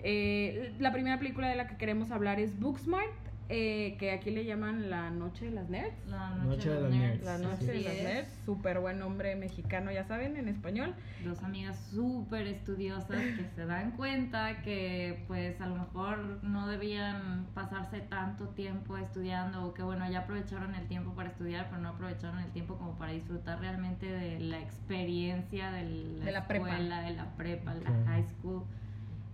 [0.03, 3.11] Eh, la primera película de la que queremos hablar es Booksmart,
[3.49, 5.95] eh, que aquí le llaman La Noche de las Nerds.
[6.07, 7.01] La Noche noche, de los nerds.
[7.21, 7.25] nerds.
[7.25, 7.93] La Noche de las.
[8.03, 10.93] Nerds, súper buen nombre mexicano, ya saben, en español.
[11.23, 17.47] Dos amigas súper estudiosas que se dan cuenta que pues a lo mejor no debían
[17.53, 21.89] pasarse tanto tiempo estudiando o que bueno, ya aprovecharon el tiempo para estudiar, pero no
[21.89, 26.69] aprovecharon el tiempo como para disfrutar realmente de la experiencia de la, De la prepa.
[26.69, 28.05] escuela, de la prepa, la Claro.
[28.05, 28.63] high school.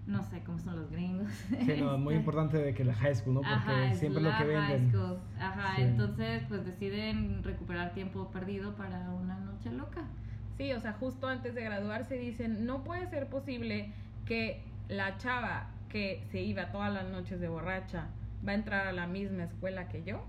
[0.05, 1.31] No sé cómo son los gringos.
[1.65, 3.41] Sí, no, muy Este, importante de que la high school, ¿no?
[3.41, 4.89] Porque Ajá, es siempre lo la que high venden.
[4.91, 5.17] school.
[5.39, 5.81] Ajá, Sí.
[5.83, 10.01] entonces pues deciden recuperar tiempo perdido para una noche loca.
[10.57, 13.93] Sí, o sea, justo antes de graduarse dicen, no puede ser posible
[14.25, 18.07] que la chava que se iba todas las noches de borracha
[18.45, 20.25] va a entrar a la misma escuela que yo.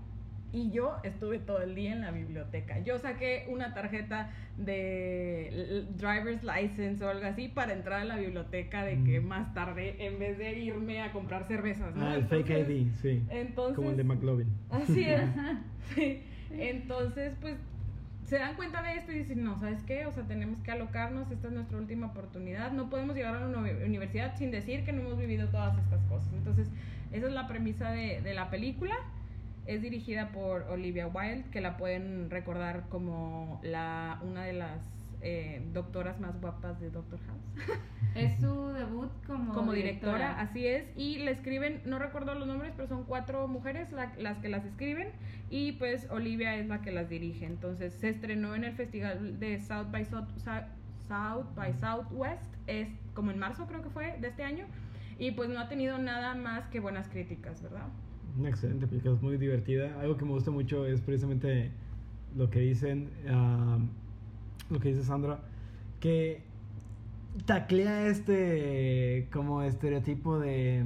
[0.51, 2.79] Y yo estuve todo el día en la biblioteca.
[2.79, 8.83] Yo saqué una tarjeta de driver's license o algo así para entrar a la biblioteca
[8.85, 9.25] de que Mm.
[9.27, 12.05] más tarde, en vez de irme a comprar cervezas, ¿no?
[12.07, 13.23] Ah, el fake Entonces- ID, sí.
[13.29, 14.47] Entonces, Como el de McLovin.
[14.69, 15.21] Así es.
[15.95, 16.23] Sí.
[16.51, 17.57] Entonces, pues,
[18.23, 20.05] se dan cuenta de esto y dicen, no, ¿sabes qué?
[20.07, 22.71] O sea, tenemos que alocarnos, esta es nuestra última oportunidad.
[22.71, 26.01] No podemos llegar a una uni- universidad sin decir que no hemos vivido todas estas
[26.05, 26.33] cosas.
[26.33, 26.69] Entonces,
[27.11, 28.95] esa es la premisa de, de la película.
[29.65, 34.81] Es dirigida por Olivia Wilde, que la pueden recordar como la, una de las
[35.21, 37.41] eh, doctoras más guapas de Doctor House.
[38.15, 42.71] Es su debut como, como directora, así es, y le escriben, no recuerdo los nombres,
[42.75, 45.09] pero son cuatro mujeres la- las que las escriben
[45.49, 47.45] y pues Olivia es la que las dirige.
[47.45, 50.63] Entonces se estrenó en el festival de South by South, South,
[51.09, 54.65] South by Southwest, es como en marzo creo que fue de este año,
[55.19, 57.87] y pues no ha tenido nada más que buenas críticas, ¿verdad?
[58.37, 59.99] Una excelente película, es muy divertida.
[59.99, 61.71] Algo que me gusta mucho es precisamente
[62.35, 63.77] lo que dicen, ah,
[64.69, 65.39] lo que dice Sandra,
[65.99, 66.43] que
[67.45, 70.83] taclea este como estereotipo de,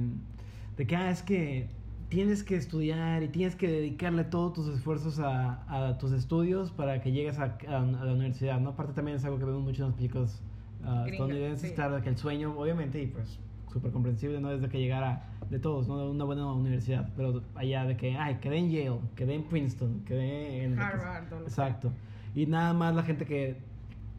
[0.76, 1.68] de que ah, es que
[2.08, 7.00] tienes que estudiar y tienes que dedicarle todos tus esfuerzos a, a tus estudios para
[7.00, 8.70] que llegues a, a- a la universidad, ¿no?
[8.70, 10.42] Aparte también es algo que vemos mucho en las películas
[10.80, 11.74] Gringas, estadounidenses, sí.
[11.74, 13.38] claro, que el sueño, obviamente, y pues
[13.72, 14.48] súper comprensible, ¿no?
[14.50, 15.98] Desde que llegara de todos, ¿no?
[15.98, 20.04] De una buena universidad, pero allá de que, ay, quedé en Yale, quedé en Princeton,
[20.04, 20.78] quedé en...
[20.78, 21.92] Harvard, que Exacto.
[22.34, 23.58] Y nada más la gente que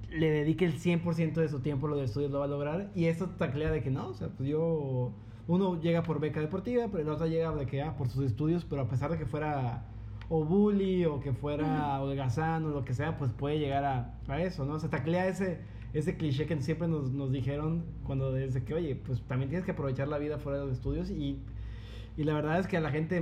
[0.10, 2.92] le dedique el 100% de su tiempo a lo de estudios lo va a lograr.
[2.96, 5.12] Y esto taclea de que no, o sea, pues yo...
[5.48, 8.64] Uno llega por beca deportiva, pero el otro llega de que, ah, por sus estudios,
[8.64, 9.86] pero a pesar de que fuera
[10.30, 14.42] o bully o que fuera holgazán o lo que sea, pues puede llegar a, a
[14.42, 14.76] eso, ¿no?
[14.76, 15.60] O sea, taclea ese,
[15.94, 19.72] ese cliché que siempre nos, nos dijeron cuando desde que, oye, pues también tienes que
[19.72, 21.38] aprovechar la vida fuera de los estudios y,
[22.18, 23.22] y la verdad es que a la gente,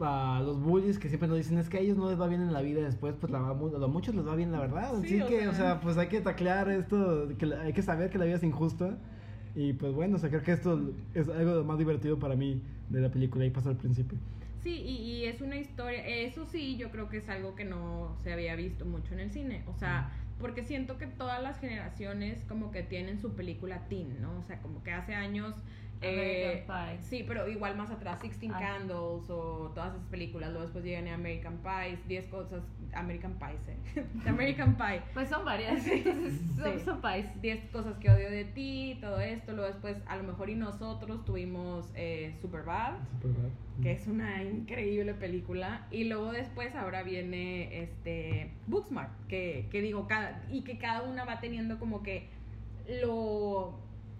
[0.00, 2.40] a los bullies que siempre nos dicen es que a ellos no les va bien
[2.42, 3.54] en la vida después, pues la va a
[3.88, 4.92] muchos les va bien la verdad.
[5.02, 5.50] Sí, Así o que, sea.
[5.50, 8.36] o sea, pues hay que taclear esto, que la- hay que saber que la vida
[8.36, 8.98] es injusta.
[9.56, 13.00] Y pues bueno, o sea, creo que esto es algo más divertido para mí de
[13.00, 14.18] la película y pasa al principio.
[14.64, 18.16] Sí, y, y es una historia, eso sí, yo creo que es algo que no
[18.24, 22.44] se había visto mucho en el cine, o sea, porque siento que todas las generaciones
[22.44, 24.38] como que tienen su película teen, ¿no?
[24.38, 25.54] O sea, como que hace años
[26.04, 27.02] Eh, American Pie.
[27.02, 28.58] Sí, pero igual más atrás, Sixteen Ah.
[28.60, 30.50] Candles o todas esas películas.
[30.50, 32.62] Luego después llegan a American Pies, 10 cosas.
[32.94, 34.04] American Pies, ¿eh?
[34.28, 35.02] American Pie.
[35.14, 36.84] Pues son varias, entonces son, Sí.
[36.84, 37.26] son pies.
[37.42, 39.52] 10 cosas que odio de ti, todo esto.
[39.52, 43.50] Luego después, a lo mejor y nosotros tuvimos eh, Superbad, Superbad.
[43.82, 45.86] que es una increíble película.
[45.90, 51.24] Y luego después, ahora viene este Booksmart, que, que digo, cada, y que cada una
[51.24, 52.28] va teniendo como que
[53.02, 53.74] lo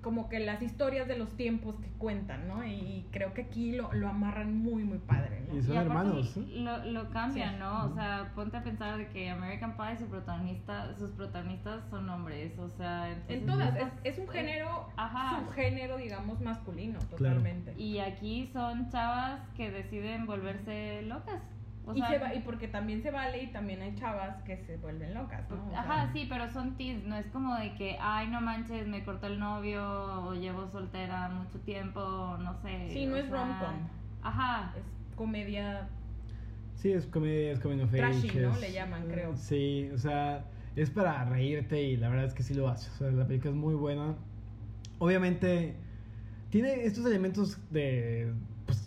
[0.04, 2.64] como que las historias de los tiempos que cuentan, ¿no?
[2.64, 5.56] Y creo que aquí lo, lo amarran muy, muy padre, ¿no?
[5.58, 6.36] Y son Y hermanos.
[6.36, 6.44] ¿eh?
[6.58, 7.58] Lo, lo cambian, Sí.
[7.58, 7.86] ¿no?
[7.86, 12.56] O sea, ponte a pensar de que American Pie, su protagonista, sus protagonistas son hombres,
[12.58, 13.08] o sea...
[13.10, 15.40] entonces En todas, es, es un género, Ajá.
[15.40, 17.16] subgénero, digamos, masculino, Claro.
[17.36, 17.74] totalmente.
[17.80, 21.40] Y aquí son chavas que deciden volverse locas.
[21.86, 24.78] O y, se va- y porque también se vale y también hay chavas que se
[24.78, 25.66] vuelven locas, ¿no?
[25.66, 28.86] O sea, Ajá, sí, pero son teens, no es como de que, ay, no manches,
[28.86, 32.88] me cortó el novio o llevo soltera mucho tiempo, no sé.
[32.90, 33.88] Sí, no es sea, rom-com.
[34.22, 34.84] Ajá, Es
[35.16, 35.88] comedia
[36.76, 38.50] Sí, es comedia, es coming of Trashy, age, ¿no?
[38.54, 39.36] es- Le llaman, creo.
[39.36, 40.44] Sí, o sea,
[40.76, 42.90] es para reírte y la verdad es que sí lo hace.
[42.90, 44.14] O sea, la película es muy buena.
[44.98, 45.76] Obviamente,
[46.50, 48.32] tiene estos elementos de.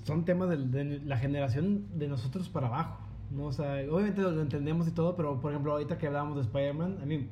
[0.07, 2.97] Son temas del- de, la generación de nosotros para abajo.
[3.29, 3.47] ¿no?
[3.47, 6.99] O sea, obviamente lo, entendemos y todo, pero por ejemplo, ahorita que hablábamos de Spider-Man,
[7.01, 7.27] a mí,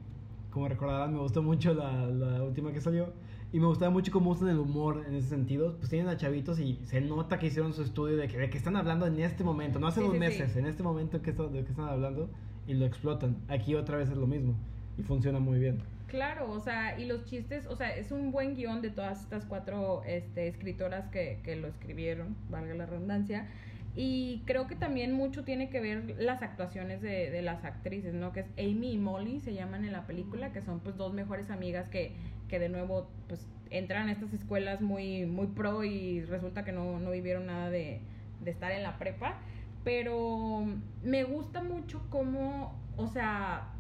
[0.52, 3.14] como recordarán, me gustó mucho la, la última que salió.
[3.54, 5.78] Y me gustaba mucho cómo usan el humor en ese sentido.
[5.78, 8.58] Pues tienen a chavitos y se nota que hicieron su estudio de que, de que
[8.58, 10.20] están hablando en este momento, no hace Sí, dos sí, sí.
[10.20, 12.30] meses, en este momento que está- de que están hablando
[12.68, 13.38] y lo explotan.
[13.48, 14.56] Aquí otra vez es lo mismo
[14.98, 15.78] y funciona muy bien.
[16.08, 19.46] Claro, o sea, y los chistes, o sea, es un buen guion de todas estas
[19.46, 23.48] cuatro este, escritoras que, que lo escribieron, valga la redundancia.
[23.96, 28.34] Y creo que también mucho tiene que ver las actuaciones de, de las actrices, ¿no?
[28.34, 31.50] Que es Amy y Molly, se llaman en la película, que son pues dos mejores
[31.50, 32.12] amigas que,
[32.50, 37.00] que de nuevo pues entran a estas escuelas muy, muy pro y resulta que no,
[37.00, 38.02] no vivieron nada de,
[38.42, 39.38] de estar en la prepa.
[39.86, 40.66] Pero
[41.04, 43.75] me gusta mucho cómo, o sea,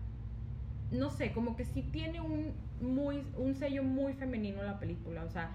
[0.95, 5.29] no sé, como que sí tiene un muy un sello muy femenino la película, o
[5.29, 5.51] sea,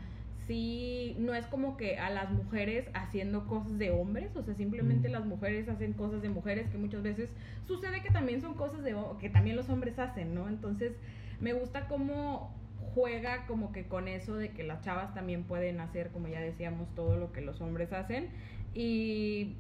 [0.47, 5.09] sí no es como que a las mujeres haciendo cosas de hombres, o sea, simplemente
[5.09, 5.13] Mm.
[5.13, 7.31] las mujeres hacen cosas de mujeres que muchas veces
[7.67, 10.49] sucede que también son cosas de que también los hombres hacen, ¿no?
[10.49, 10.93] Entonces,
[11.41, 12.53] me gusta cómo
[12.95, 16.93] juega como que con eso de que las chavas también pueden hacer, como ya decíamos,
[16.95, 18.29] todo lo que los hombres hacen
[18.75, 19.55] y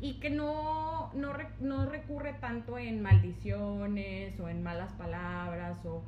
[0.00, 6.04] y que no, no, no recurre tanto en maldiciones o en malas palabras o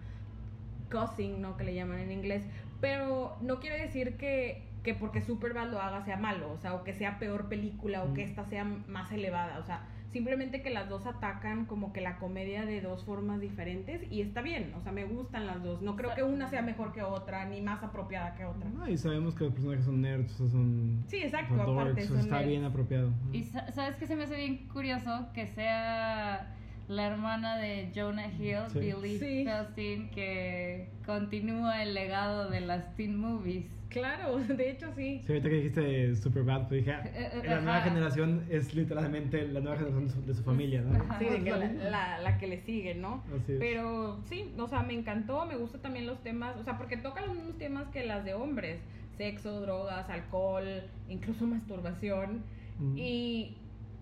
[0.90, 1.56] cussing, ¿no?
[1.56, 2.44] Que le llaman en inglés.
[2.80, 6.84] Pero no quiere decir que, que porque Superbad lo haga sea malo, o sea, o
[6.84, 8.28] que sea peor película o que Mm.
[8.28, 12.64] esta sea más elevada, o sea, simplemente que las dos atacan como que la comedia
[12.64, 15.82] de dos formas diferentes y está bien, o sea, me gustan las dos.
[15.82, 18.66] No creo que una sea mejor que otra ni más apropiada que otra.
[18.80, 21.04] Ah, y sabemos que los personajes son nerds, o sea, son.
[21.06, 22.48] Sí, exacto, son dorks, o sea, son está nerds.
[22.48, 23.12] bien apropiado.
[23.32, 26.55] Y sa- sabes que se me hace bien curioso que sea
[26.88, 28.78] la hermana de Jonah Hill, Sí.
[28.78, 30.08] Billy Sí.
[30.14, 33.64] Que continúa el legado de las teen movies.
[33.88, 35.22] Claro, de hecho sí.
[35.26, 39.60] Sí, ahorita que dijiste Superbad, pues dije, Eh, eh, la nueva generación es literalmente la
[39.60, 40.96] nueva generación de su, de su familia, ¿no?
[41.02, 41.18] Ajá.
[41.18, 43.22] Sí, de que la, la- la que le sigue, ¿no?
[43.28, 43.58] Así es.
[43.58, 47.20] Pero sí, o sea, me encantó, me gustan también los temas, o sea, porque toca
[47.24, 48.80] los mismos temas que las de hombres,
[49.16, 50.64] sexo, drogas, alcohol,
[51.08, 52.42] incluso masturbación,
[52.78, 52.98] Mm.
[52.98, 53.56] y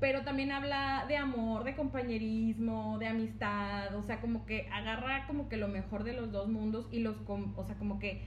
[0.04, 5.48] pero también habla de amor, de compañerismo, de amistad, o sea, como que agarra como
[5.48, 8.20] que lo mejor de los dos mundos y los, o sea, como que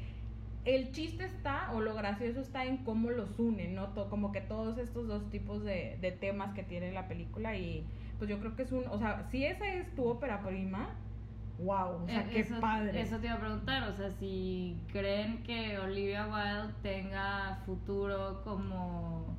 [0.66, 3.94] el chiste está o lo gracioso está en cómo los une, ¿no?
[4.10, 7.84] Como que todos estos dos tipos de, de temas que tiene la película y
[8.18, 10.96] pues yo creo que es un, o sea, si esa es tu ópera prima,
[11.60, 13.00] wow, o sea, Eh, qué eso, padre.
[13.02, 19.38] Eso te iba a preguntar, o sea, si creen que Olivia Wilde tenga futuro como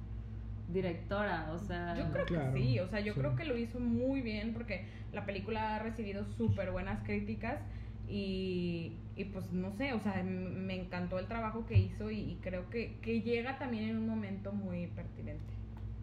[0.68, 1.96] directora, o sea...
[1.96, 3.20] Yo creo Claro, que sí, o sea, yo sí.
[3.20, 7.60] creo que lo hizo muy bien porque la película ha recibido súper buenas críticas
[8.08, 12.38] y, y pues no sé, o sea, me encantó el trabajo que hizo y, y
[12.42, 15.42] creo que, que llega también en un momento muy pertinente.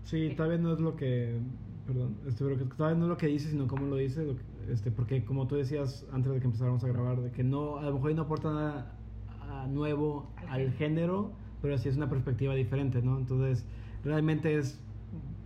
[0.04, 1.40] Sí, todavía no es lo que.
[1.88, 4.24] Perdón, este, pero que todavía no es lo que dice, sino cómo lo dice.
[4.24, 7.44] lo que- este, porque, como tú decías antes de que empezáramos a grabar, de que
[7.44, 8.92] no, a lo mejor no aporta nada
[9.68, 10.78] nuevo Al al, género.
[10.78, 13.18] género, pero sí es una perspectiva diferente, ¿no?
[13.18, 13.66] Entonces,
[14.06, 14.80] realmente es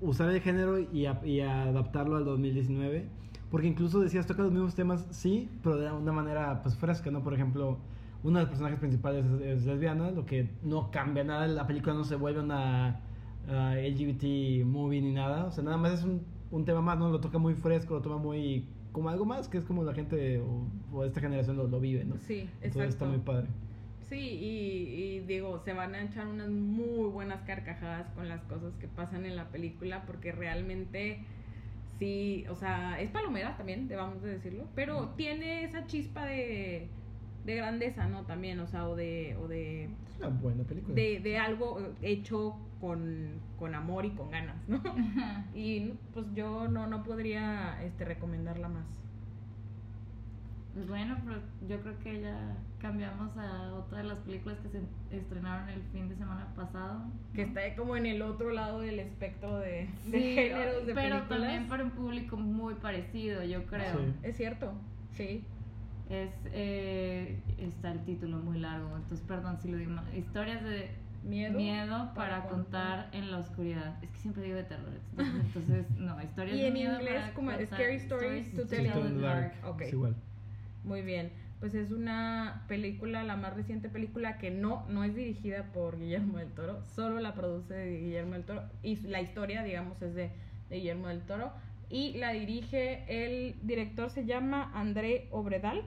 [0.02, 3.08] usar el género y, a- y adaptarlo al 2019.
[3.50, 7.24] Porque incluso decías, toca los mismos temas, sí, pero de una manera pues fresca, ¿no?
[7.24, 7.80] Por ejemplo,
[8.22, 11.96] una de las personajes principales es, es lesbiana, lo que no cambia nada, la película
[11.96, 13.00] no se vuelve una
[13.48, 17.10] ah, LGBT movie ni nada, o sea, nada más es un, un tema más, ¿no?
[17.10, 20.40] Lo toca muy fresco, lo toma muy como algo más, que es como la gente
[20.42, 22.18] o, o esta generación lo, lo vive, ¿no?
[22.18, 23.08] Sí, Entonces está exacto.
[23.08, 23.48] muy padre.
[24.10, 28.74] Sí, y, y digo, se van a echar unas muy buenas carcajadas con las cosas
[28.80, 31.20] que pasan en la película, porque realmente
[32.00, 36.90] sí, o sea, es palomera también, debamos de decirlo, pero tiene esa chispa de,
[37.46, 38.26] de grandeza, ¿no?
[38.26, 40.96] También, o sea, o de, o de, Es una buena película.
[40.96, 44.82] de, de algo hecho con, con amor y con ganas, ¿no?
[45.54, 48.86] Y pues yo no, no podría este, recomendarla más.
[50.80, 54.82] Pues bueno, pero yo creo que ya cambiamos a otra de las películas que se
[55.12, 57.04] estrenaron el fin de semana pasado.
[57.34, 61.16] Que está como en el otro lado del espectro de, de Sí, géneros de pero
[61.18, 61.28] películas.
[61.28, 63.94] también para un público muy parecido, yo creo.
[63.98, 64.14] Sí.
[64.24, 64.72] Es cierto,
[65.12, 65.44] sí.
[66.10, 70.06] Es, eh, está el título muy largo, entonces perdón si lo digo mal.
[70.18, 74.02] Historias de Miedo, miedo para, contar en la oscuridad.
[74.02, 74.94] Es que siempre digo de terror.
[75.18, 78.86] Entonces, no, historias Y de en miedo inglés para como contar- Scary Stories to Tell
[78.86, 79.52] in the in the Dark.
[79.62, 79.66] Dark.
[79.76, 79.82] Ok.
[79.82, 80.16] Es igual.
[80.84, 81.32] Muy bien.
[81.60, 86.38] Pues es una película, la más reciente película que no, no es dirigida por Guillermo
[86.38, 90.32] del Toro, solo la produce Guillermo del Toro y la historia, digamos, es de,
[90.70, 91.52] de Guillermo del Toro
[91.90, 95.84] y la dirige el director se llama André Obredal.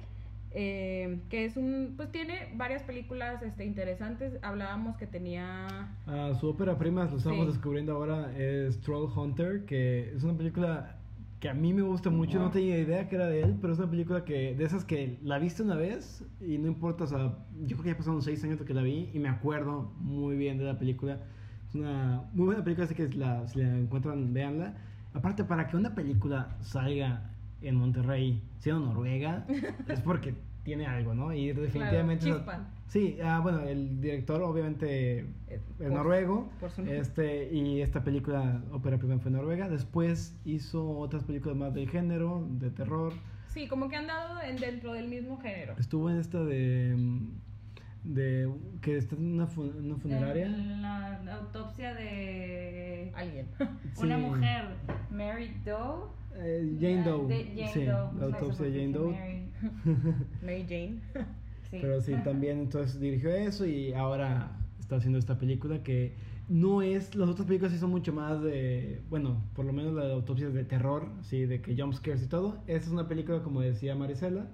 [0.55, 6.51] eh, que es un pues tiene varias películas este interesantes hablábamos que tenía Ah, su
[6.51, 7.53] ópera prima, lo estamos Sí.
[7.53, 10.99] descubriendo ahora, es Troll Hunter, que es una película
[11.43, 13.79] que a mí me gusta mucho, no tenía idea que era de él, pero es
[13.81, 17.37] una película que de esas que la viste una vez y no importa, o sea,
[17.63, 20.37] yo creo que ya pasaron seis años de que la vi y me acuerdo muy
[20.37, 21.19] bien de la película.
[21.69, 24.77] Es una muy buena película, así que la, si la encuentran, véanla.
[25.15, 29.45] Aparte, para que una película salga en Monterrey, siendo Noruega,
[29.89, 31.33] es porque tiene algo, ¿no?
[31.33, 32.25] Y definitivamente...
[32.27, 32.69] Claro, chispa.
[32.89, 36.51] Sí, ah, bueno, el director obviamente Eh, es noruego.
[36.61, 39.69] por su- Este, y esta película, ópera prima, fue noruega.
[39.69, 43.13] Después hizo otras películas más del género, de terror.
[43.49, 46.97] sí como que han dado en- dentro del mismo género Estuvo en esta de.
[48.05, 50.47] De que está en una, fu- en una funeraria.
[50.47, 53.47] En la autopsia de alguien
[54.03, 54.65] una mujer,
[55.11, 56.11] Mary Doe.
[56.35, 57.27] Eh, Jane Doe.
[57.29, 58.11] De Jane sí, Doe.
[58.19, 59.13] la autopsia de Jane Doe.
[59.13, 59.53] Mary.
[60.43, 61.01] Mary Jane
[61.71, 61.79] Sí.
[61.81, 66.15] Pero sí, también entonces dirigió eso y ahora está haciendo esta película que
[66.49, 70.05] no es, las otras películas sí son mucho más de, bueno, por lo menos la
[70.05, 72.59] de autopsias de terror, sí, de que jumpscares y todo.
[72.67, 74.49] Esta es una película, como decía Marisela,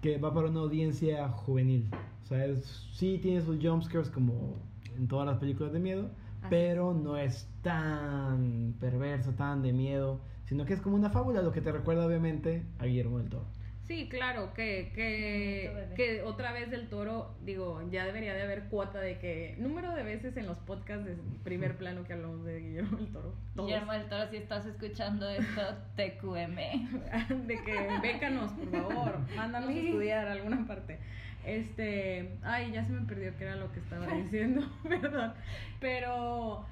[0.00, 1.90] que va para una audiencia juvenil.
[2.24, 4.56] O sea, es, sí tiene sus jumpscares como
[4.96, 10.20] en todas las películas de miedo, Así pero no es tan perverso, tan de miedo,
[10.44, 13.46] sino que es como una fábula, lo que te recuerda obviamente a Guillermo del Toro.
[13.88, 19.00] Sí, claro, que, que, que otra vez del toro, digo, ya debería de haber cuota
[19.00, 22.98] de que número de veces en los podcasts de primer plano que hablamos de Guillermo
[22.98, 23.34] del Toro.
[23.56, 23.66] todos.
[23.66, 25.62] Guillermo del Toro, si estás escuchando esto,
[25.96, 26.56] TQM.
[27.46, 30.98] de que bécanos, por favor, mándanos a estudiar a alguna parte.
[31.46, 35.32] Este, ay, ya se me perdió qué era lo que estaba diciendo, perdón.
[35.80, 36.66] Pero,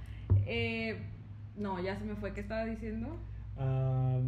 [0.44, 0.98] eh,
[1.56, 3.16] no, ya se me fue, ¿qué estaba diciendo?
[3.56, 4.20] Ah,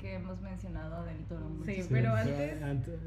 [0.00, 1.44] Que hemos mencionado del Toro.
[1.48, 1.70] mucho.
[1.70, 2.98] Sí, pero antes- ante-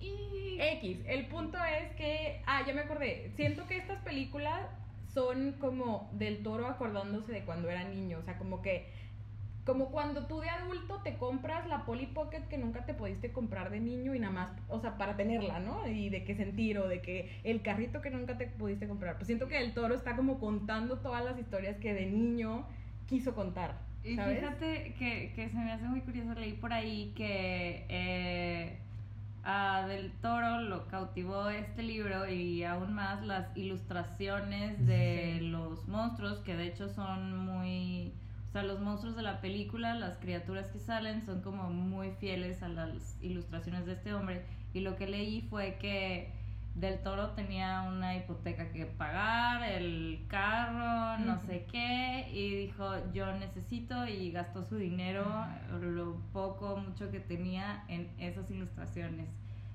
[0.00, 4.60] Y X, el punto es que, ah, ya me acordé, siento que estas películas
[5.14, 8.86] son como del toro acordándose de cuando era niño, o sea, como que,
[9.64, 13.70] como cuando tú de adulto te compras la Polly Pocket que nunca te pudiste comprar
[13.70, 15.86] de niño y nada más, o sea, para tenerla, ¿no?
[15.86, 19.16] Y de qué sentir, o de que el carrito que nunca te pudiste comprar.
[19.16, 22.66] Pues siento que el toro está como contando todas las historias que de niño
[23.06, 24.38] quiso contar, Y ¿sabes?
[24.40, 28.78] fíjate que, que se me hace muy curioso, leí por ahí que eh,
[29.44, 35.46] a Del Toro lo cautivó este libro y aún más las ilustraciones de Sí.
[35.48, 38.12] los monstruos, que de hecho son muy...
[38.48, 42.62] O sea, los monstruos de la película, las criaturas que salen son como muy fieles
[42.62, 44.42] a las ilustraciones de este hombre.
[44.74, 46.30] Y lo que leí fue que
[46.74, 53.30] Del Toro tenía una hipoteca que pagar, el carro, no sé qué, y dijo, yo
[53.36, 55.24] necesito, y gastó su dinero,
[55.80, 59.28] lo poco, mucho que tenía en esas ilustraciones.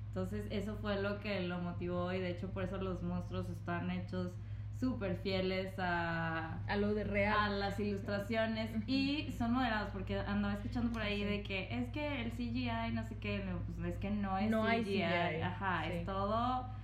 [0.08, 3.90] Entonces eso fue lo que lo motivó y de hecho por eso los monstruos están
[3.90, 4.32] hechos
[4.80, 7.60] súper fieles a, A lo de a real.
[7.60, 12.32] las ilustraciones y son moderados porque andaba escuchando por ahí de que es que el
[12.32, 13.44] CGI no sé qué,
[13.76, 15.92] pues es que no es No hay CGI, CGI, ajá, sí.
[15.92, 16.77] es todo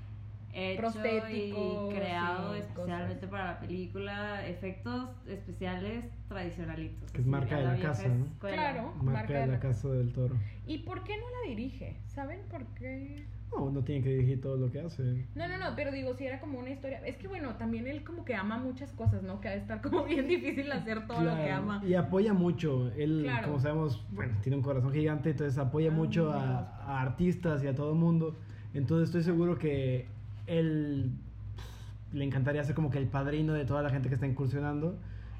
[0.54, 3.30] hecho Prostético, y creado sí, especialmente cosas.
[3.30, 7.10] para la película, efectos especiales tradicionalitos.
[7.12, 8.24] Que es marca de la vieja casa, ¿no?
[8.26, 8.56] escuela.
[8.56, 8.92] Claro.
[8.96, 10.36] Marca Marca de la la casa del toro.
[10.66, 11.96] ¿Y por qué no la dirige?
[12.06, 13.24] ¿Saben por qué?
[13.54, 15.26] No, no tiene que dirigir todo lo que hace.
[15.36, 16.98] No, no, no, pero digo, si era como una historia.
[17.06, 19.40] Es que bueno, también él como que ama muchas cosas, ¿no?
[19.40, 21.82] Que ha de estar como bien difícil hacer todo lo que Claro, ama.
[21.86, 22.90] Y apoya mucho.
[22.96, 23.46] Él, Claro.
[23.48, 27.74] como sabemos, bueno, tiene un corazón gigante, entonces apoya mucho a, a artistas y a
[27.74, 28.36] todo el mundo.
[28.72, 30.08] Entonces estoy seguro que
[30.46, 34.96] pff, le encantaría ser como que el padrino de toda la gente que está incursionando.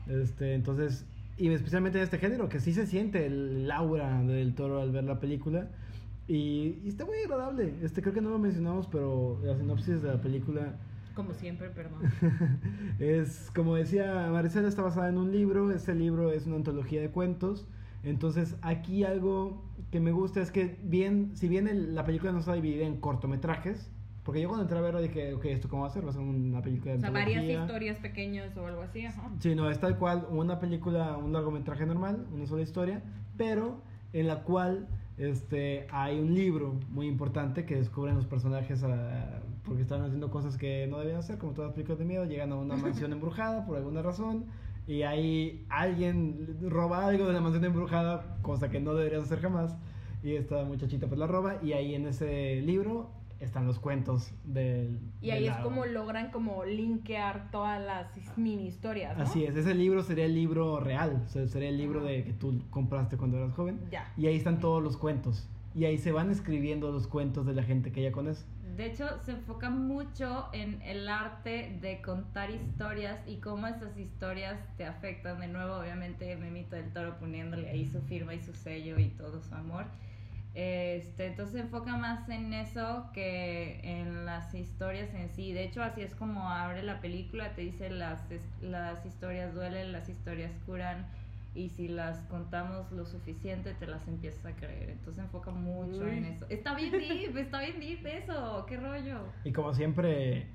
[0.09, 4.81] Este, entonces, y especialmente en este género, que sí se siente el aura del toro
[4.81, 5.69] al ver la película.
[6.27, 7.75] Y, y está muy agradable.
[7.83, 10.75] Este, creo que no lo mencionamos, pero la sinopsis de la película
[11.15, 12.01] Como siempre, perdón.
[12.99, 15.71] es, como decía Maricela, está basada en un libro.
[15.71, 17.67] Este libro es una antología de cuentos.
[18.03, 22.39] Entonces, aquí algo que me gusta es que, bien, si bien el- la película no
[22.41, 23.91] está dividida en cortometrajes,
[24.25, 26.05] porque yo cuando entré a verlo dije, ok, ¿esto cómo va a ser?
[26.05, 27.61] Va a ser una película de O sea, varias antología.
[27.61, 29.31] historias pequeñas o algo así, ajá.
[29.39, 33.03] Sí, no, es tal cual una película, un largometraje normal, una sola historia,
[33.37, 33.83] pero
[34.15, 39.83] en la cual este, hay un libro muy importante que descubren los personajes ah, porque
[39.83, 42.57] están haciendo cosas que no debían hacer, como todas las películas de miedo, llegan a
[42.57, 44.47] una mansión embrujada por alguna razón
[44.87, 49.77] y ahí alguien roba algo de la mansión embrujada, cosa que no deberías hacer jamás,
[50.23, 53.11] y esta muchachita pues la roba y ahí en ese libro
[53.45, 55.01] están los cuentos del...
[55.21, 59.25] Y ahí del es como logran como linkear todas las his- mini historias, ¿no?
[59.25, 62.09] Así es, ese libro sería el libro real, o sea, sería el libro Ajá.
[62.09, 63.81] de que tú compraste cuando eras joven.
[63.91, 64.13] Ya.
[64.17, 65.49] Y ahí están todos los cuentos.
[65.75, 68.45] Y ahí se van escribiendo los cuentos de la gente que ya conoce.
[68.77, 74.59] De hecho, se enfoca mucho en el arte de contar historias y cómo esas historias
[74.77, 75.39] te afectan.
[75.41, 79.41] De nuevo, obviamente, Memito del Toro poniéndole ahí su firma y su sello y todo
[79.43, 79.87] su amor.
[80.55, 85.53] Este, entonces se enfoca más en eso que en las historias en sí.
[85.53, 87.55] De hecho, así es como abre la película.
[87.55, 88.23] Te dice las,
[88.63, 91.07] las historias duelen, las historias curan.
[91.57, 94.91] Y si las contamos lo suficiente, te las empiezas a creer.
[94.91, 96.11] Entonces se enfoca mucho Uy.
[96.19, 96.47] en eso.
[96.49, 98.67] Está bien deep, está bien deep eso.
[98.69, 99.21] ¿Qué rollo?
[99.45, 100.47] Y como siempre,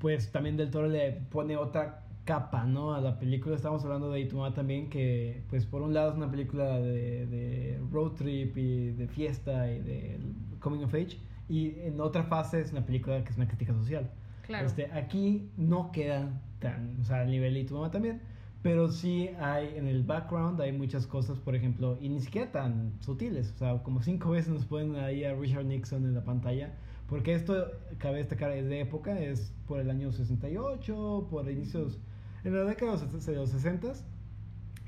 [0.00, 2.94] pues también Del Toro le pone otra capa, ¿no?
[2.94, 3.56] A la película.
[3.56, 7.80] Estamos hablando de Itumá también, que pues por un lado es una película de, de
[7.90, 10.20] road trip y de fiesta y de
[10.60, 11.18] coming of age.
[11.48, 14.10] Y en otra fase es una película que es una crítica social.
[14.42, 14.66] Claro.
[14.66, 18.20] Este, aquí no queda tan, o sea, al nivel de tu mamá también,
[18.62, 22.92] pero sí hay en el background hay muchas cosas, por ejemplo, y ni siquiera tan
[23.00, 26.74] sutiles, o sea, como cinco veces nos ponen ahí a Richard Nixon en la pantalla,
[27.08, 32.00] porque esto, cabe destacar, es de época, es por el año 68, por inicios,
[32.46, 33.92] en la década de los, de los 60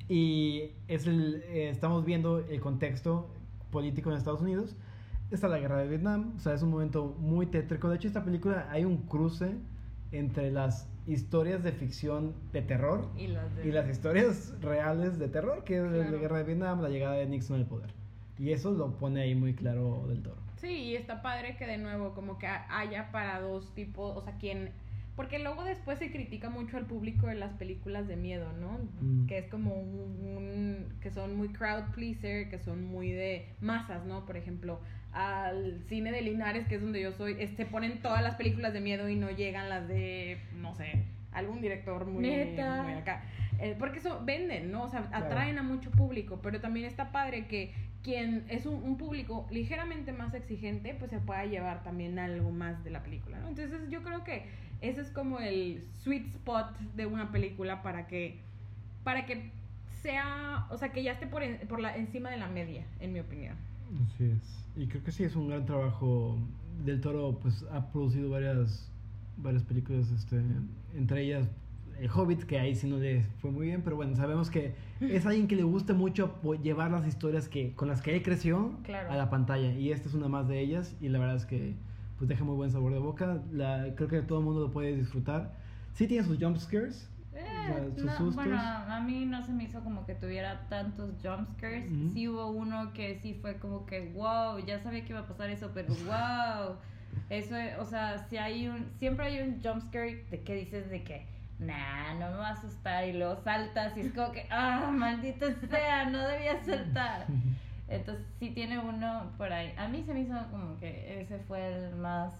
[0.08, 3.28] y es el, eh, estamos viendo el contexto
[3.70, 4.76] político en Estados Unidos.
[5.30, 7.90] Está la guerra de Vietnam, o sea, es un momento muy tétrico.
[7.90, 9.52] De hecho, esta película hay un cruce
[10.12, 13.68] entre las historias de ficción de terror Y las de...
[13.68, 16.20] y las historias reales de terror, que es la Claro.
[16.20, 17.92] guerra de Vietnam, la llegada de Nixon al poder.
[18.38, 20.36] Y eso lo pone ahí muy claro del toro.
[20.56, 24.22] Sí, y está padre que de nuevo como que ha- haya para dos tipos, o
[24.22, 24.70] sea, quien...
[25.18, 28.78] Porque luego después se critica mucho al público de las películas de miedo, ¿no?
[29.00, 29.26] Mm.
[29.26, 29.98] Que es como un,
[30.36, 34.24] un- que son muy crowd pleaser, que son muy de masas, ¿no?
[34.24, 34.80] Por ejemplo,
[35.12, 38.80] al cine de Linares, que es donde yo soy, este ponen todas las películas de
[38.80, 42.82] miedo y no llegan las de, no sé, algún director muy, Neta.
[42.84, 43.24] muy acá.
[43.58, 44.84] Eh, porque eso venden, ¿no?
[44.84, 45.26] O sea, Claro.
[45.26, 47.72] atraen a mucho público, pero también está padre que
[48.04, 52.84] quien es un, un público ligeramente más exigente, pues se pueda llevar también algo más
[52.84, 53.48] de la película, ¿no?
[53.48, 54.44] Entonces yo creo que
[54.80, 58.38] ese es como el sweet spot de una película para que,
[59.04, 59.50] para que
[60.02, 63.12] sea, o sea, que ya esté por, en- por la, encima de la media, en
[63.12, 63.56] mi opinión.
[64.06, 64.64] Así es.
[64.76, 66.38] Y creo que sí es un gran trabajo.
[66.84, 68.88] Del Toro pues ha producido varias
[69.36, 70.40] varias películas, este,
[70.96, 71.48] entre ellas
[72.00, 75.26] El Hobbit, que ahí sí no le fue muy bien, pero bueno, sabemos que es
[75.26, 79.10] alguien que le gusta mucho llevar las historias que con las que él creció Claro.
[79.10, 81.74] a la pantalla y esta es una más de ellas y la verdad es que
[82.18, 83.38] pues deja muy buen sabor de boca.
[83.52, 85.52] La, creo que todo el mundo lo puede disfrutar.
[85.94, 87.08] Sí tiene sus jump scares.
[87.34, 88.34] Eh, O sea, sus no, sustos.
[88.34, 91.90] bueno, a mí no se me hizo como que tuviera tantos jumpscares.
[91.90, 92.10] Ujú.
[92.12, 95.50] Sí hubo uno que sí fue como que, wow, ya sabía que iba a pasar
[95.50, 96.76] eso, pero wow.
[97.30, 101.26] Eso, o sea, si hay un, siempre hay un jumpscare de que dices de que,
[101.58, 105.46] nah, no me va a asustar y luego saltas y es como que, ah, maldita
[105.68, 107.26] sea, no debía saltar.
[107.88, 109.72] Entonces sí tiene uno por ahí.
[109.78, 112.34] A mí se me hizo como que ese fue el más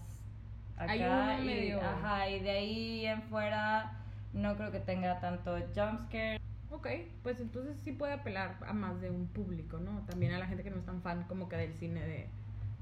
[0.77, 0.91] acá.
[0.91, 3.93] Hay uno y, medio- Ajá, y de ahí en fuera
[4.33, 6.39] no creo que tenga tanto jumpscare.
[6.71, 6.87] Ok,
[7.23, 10.01] pues entonces sí puede apelar a más de un público, ¿no?
[10.07, 12.27] También a la gente que no es tan fan como que del cine de,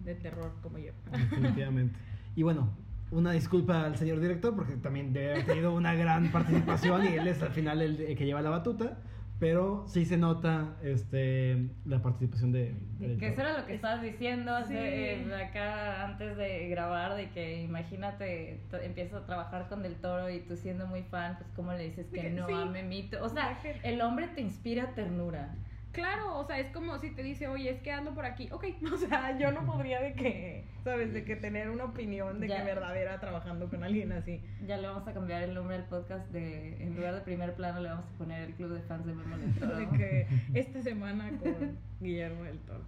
[0.03, 0.91] de terror como yo.
[1.11, 1.97] Definitivamente.
[2.35, 2.69] Y bueno,
[3.11, 7.27] una disculpa al señor director porque también debe haber tenido una gran participación y él
[7.27, 8.97] es al final el, el que lleva la batuta,
[9.39, 12.73] pero sí se nota este la participación de,
[13.19, 15.29] Que eso era lo que estabas diciendo hace, Sí.
[15.29, 20.39] eh, acá antes de grabar, de que imagínate, empiezas a trabajar con Del Toro y
[20.39, 22.53] tú siendo muy fan, pues cómo le dices que Que no sí.
[22.53, 23.23] a Memito.
[23.23, 25.53] O sea, el hombre te inspira ternura.
[25.91, 28.49] Claro, o sea, es como si te dice, oye, es que ando por aquí.
[28.51, 31.11] Ok, o sea, yo no podría de que, ¿sabes?
[31.13, 32.57] De que tener una opinión de Ya.
[32.57, 34.41] que verdadera trabajando con alguien así.
[34.65, 37.79] Ya le vamos a cambiar el nombre al podcast de, en lugar de primer plano,
[37.81, 39.75] le vamos a poner el club de fans de Memo del Toro.
[39.77, 42.83] De que esta semana con Guillermo del Toro.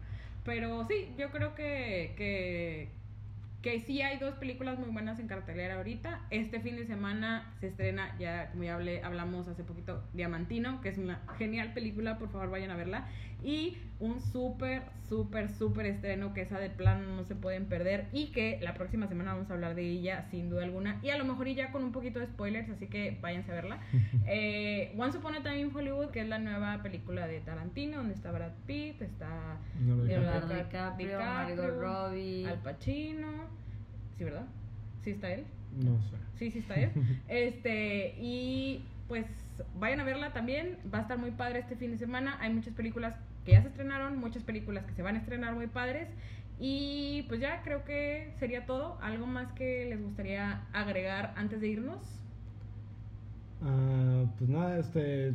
[0.46, 2.90] Pero sí, yo creo que, que,
[3.62, 6.22] que sí hay dos películas muy buenas en cartelera ahorita.
[6.30, 10.90] Este fin de semana se estrena, ya como ya hablé, hablamos hace poquito, Diamantino, que
[10.90, 13.08] es una genial película, por favor vayan a verla.
[13.42, 18.28] Y un súper, súper, súper estreno que esa de plano no se pueden perder y
[18.28, 21.00] que la próxima semana vamos a hablar de ella sin duda alguna.
[21.04, 23.56] Y a lo mejor y ya con un poquito de spoilers, así que váyanse a
[23.56, 23.80] verla.
[24.32, 28.14] Eh, Once Upon a Time in Hollywood, que es la nueva película de Tarantino, donde
[28.14, 29.58] está Brad Pitt, está.
[29.84, 32.46] Leonardo DiCaprio, DiCaprio, Margot Robbie.
[32.46, 33.49] Al Pacino.
[34.20, 34.46] Sí, ¿verdad?
[35.02, 35.46] Sí está él.
[35.82, 36.18] No sé.
[36.36, 36.92] Sí, sí está él.
[37.30, 39.26] Este, y pues
[39.80, 40.78] vayan a verla también.
[40.94, 42.38] Va a estar muy padre este fin de semana.
[42.42, 43.16] Hay muchas películas
[43.46, 46.10] que ya se estrenaron, muchas películas que se van a estrenar muy padres.
[46.60, 48.98] Y pues ya creo que sería todo.
[49.02, 52.20] ¿Algo más que les gustaría agregar antes de irnos?
[53.62, 55.34] Ah, pues nada, este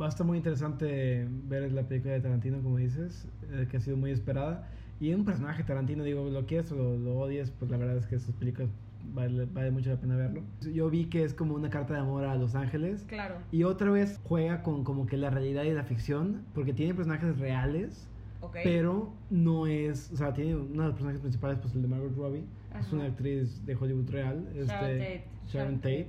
[0.00, 3.80] va a estar muy interesante ver la película de Tarantino, como dices, eh, que ha
[3.80, 4.68] sido muy esperada.
[5.00, 8.06] Y un personaje Tarantino, digo, lo quieres o lo, lo odies, pues la verdad es
[8.06, 8.68] que sus películas
[9.14, 10.42] vale, vale mucho la pena verlo.
[10.72, 13.04] Yo vi que es como una carta de amor a Los Ángeles.
[13.08, 13.36] Claro.
[13.50, 17.38] Y otra vez juega con como que la realidad y la ficción, porque tiene personajes
[17.38, 18.08] reales,
[18.42, 18.58] Ok.
[18.62, 22.14] pero no es, o sea, tiene uno de los personajes principales, pues el de Margot
[22.16, 22.44] Robbie,
[22.78, 22.96] es Ajá.
[22.96, 25.24] una actriz de Hollywood real, este, Sharon Tate.
[25.48, 26.08] Sharon Tate,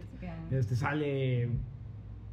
[0.52, 1.50] este sale,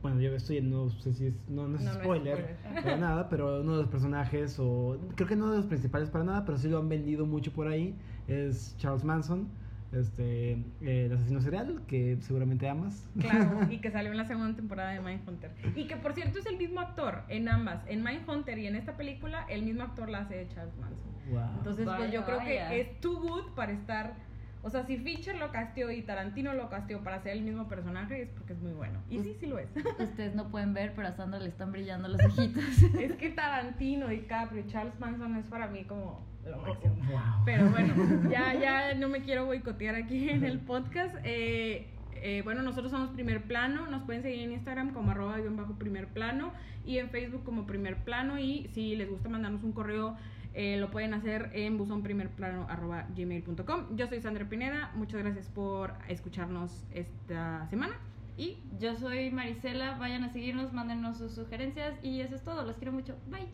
[0.02, 2.82] bueno, yo estoy, no sé si es, no, no es No, no es spoiler, spoiler.
[2.84, 6.24] para nada, pero uno de los personajes, o creo que no de los principales para
[6.24, 7.94] nada, pero sí lo han vendido mucho por ahí,
[8.28, 9.48] es Charles Manson,
[9.90, 13.08] este, eh, el asesino serial, que seguramente amas.
[13.18, 15.50] Claro, y que salió en la segunda temporada de Mindhunter.
[15.74, 18.96] Y que por cierto es el mismo actor en ambas, en Mindhunter y en esta
[18.96, 21.08] película, el mismo actor la hace de Charles Manson.
[21.30, 21.40] Wow.
[21.58, 22.68] Entonces, pues Vaya, yo creo vaya.
[22.70, 24.14] que es too good para estar.
[24.62, 28.22] O sea, si Fincher lo casteó y Tarantino lo casteó para ser el mismo personaje,
[28.22, 29.00] es porque es muy bueno.
[29.08, 29.68] Y sí, sí lo es.
[29.98, 32.64] Ustedes no pueden ver, pero a Sandra le están brillando los ojitos.
[33.00, 36.94] es que Tarantino, DiCaprio y Charles Manson es para mí como lo máximo.
[37.10, 37.44] Wow.
[37.44, 37.94] Pero bueno,
[38.30, 41.16] ya, ya no me quiero boicotear aquí en el podcast.
[41.24, 41.88] Eh,
[42.22, 43.86] eh, bueno, nosotros somos Primer Plano.
[43.86, 46.52] Nos pueden seguir en Instagram como arroba guion bajo primer plano
[46.84, 48.38] y en Facebook como Primer Plano.
[48.38, 50.16] Y si les gusta mandarnos un correo,
[50.54, 53.96] eh, lo pueden hacer en buzonprimerplano arroba gmail.com.
[53.96, 54.92] Yo soy Sandra Pineda.
[54.94, 57.96] Muchas gracias por escucharnos esta semana.
[58.36, 62.64] Y Yo soy Marisela, vayan a seguirnos, mándenos sus sugerencias y eso es todo.
[62.64, 63.16] Los quiero mucho.
[63.30, 63.48] Bye.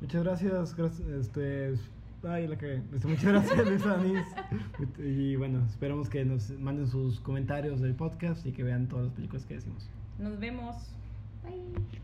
[0.00, 1.74] Muchas gracias, gracias, este,
[2.26, 4.26] ay, la que, muchas gracias, Luis Anís.
[4.98, 9.14] Y bueno, esperamos que nos manden sus comentarios del podcast y que vean todas las
[9.14, 9.90] películas que decimos.
[10.18, 10.74] nos vemos.
[11.44, 12.00] Bye.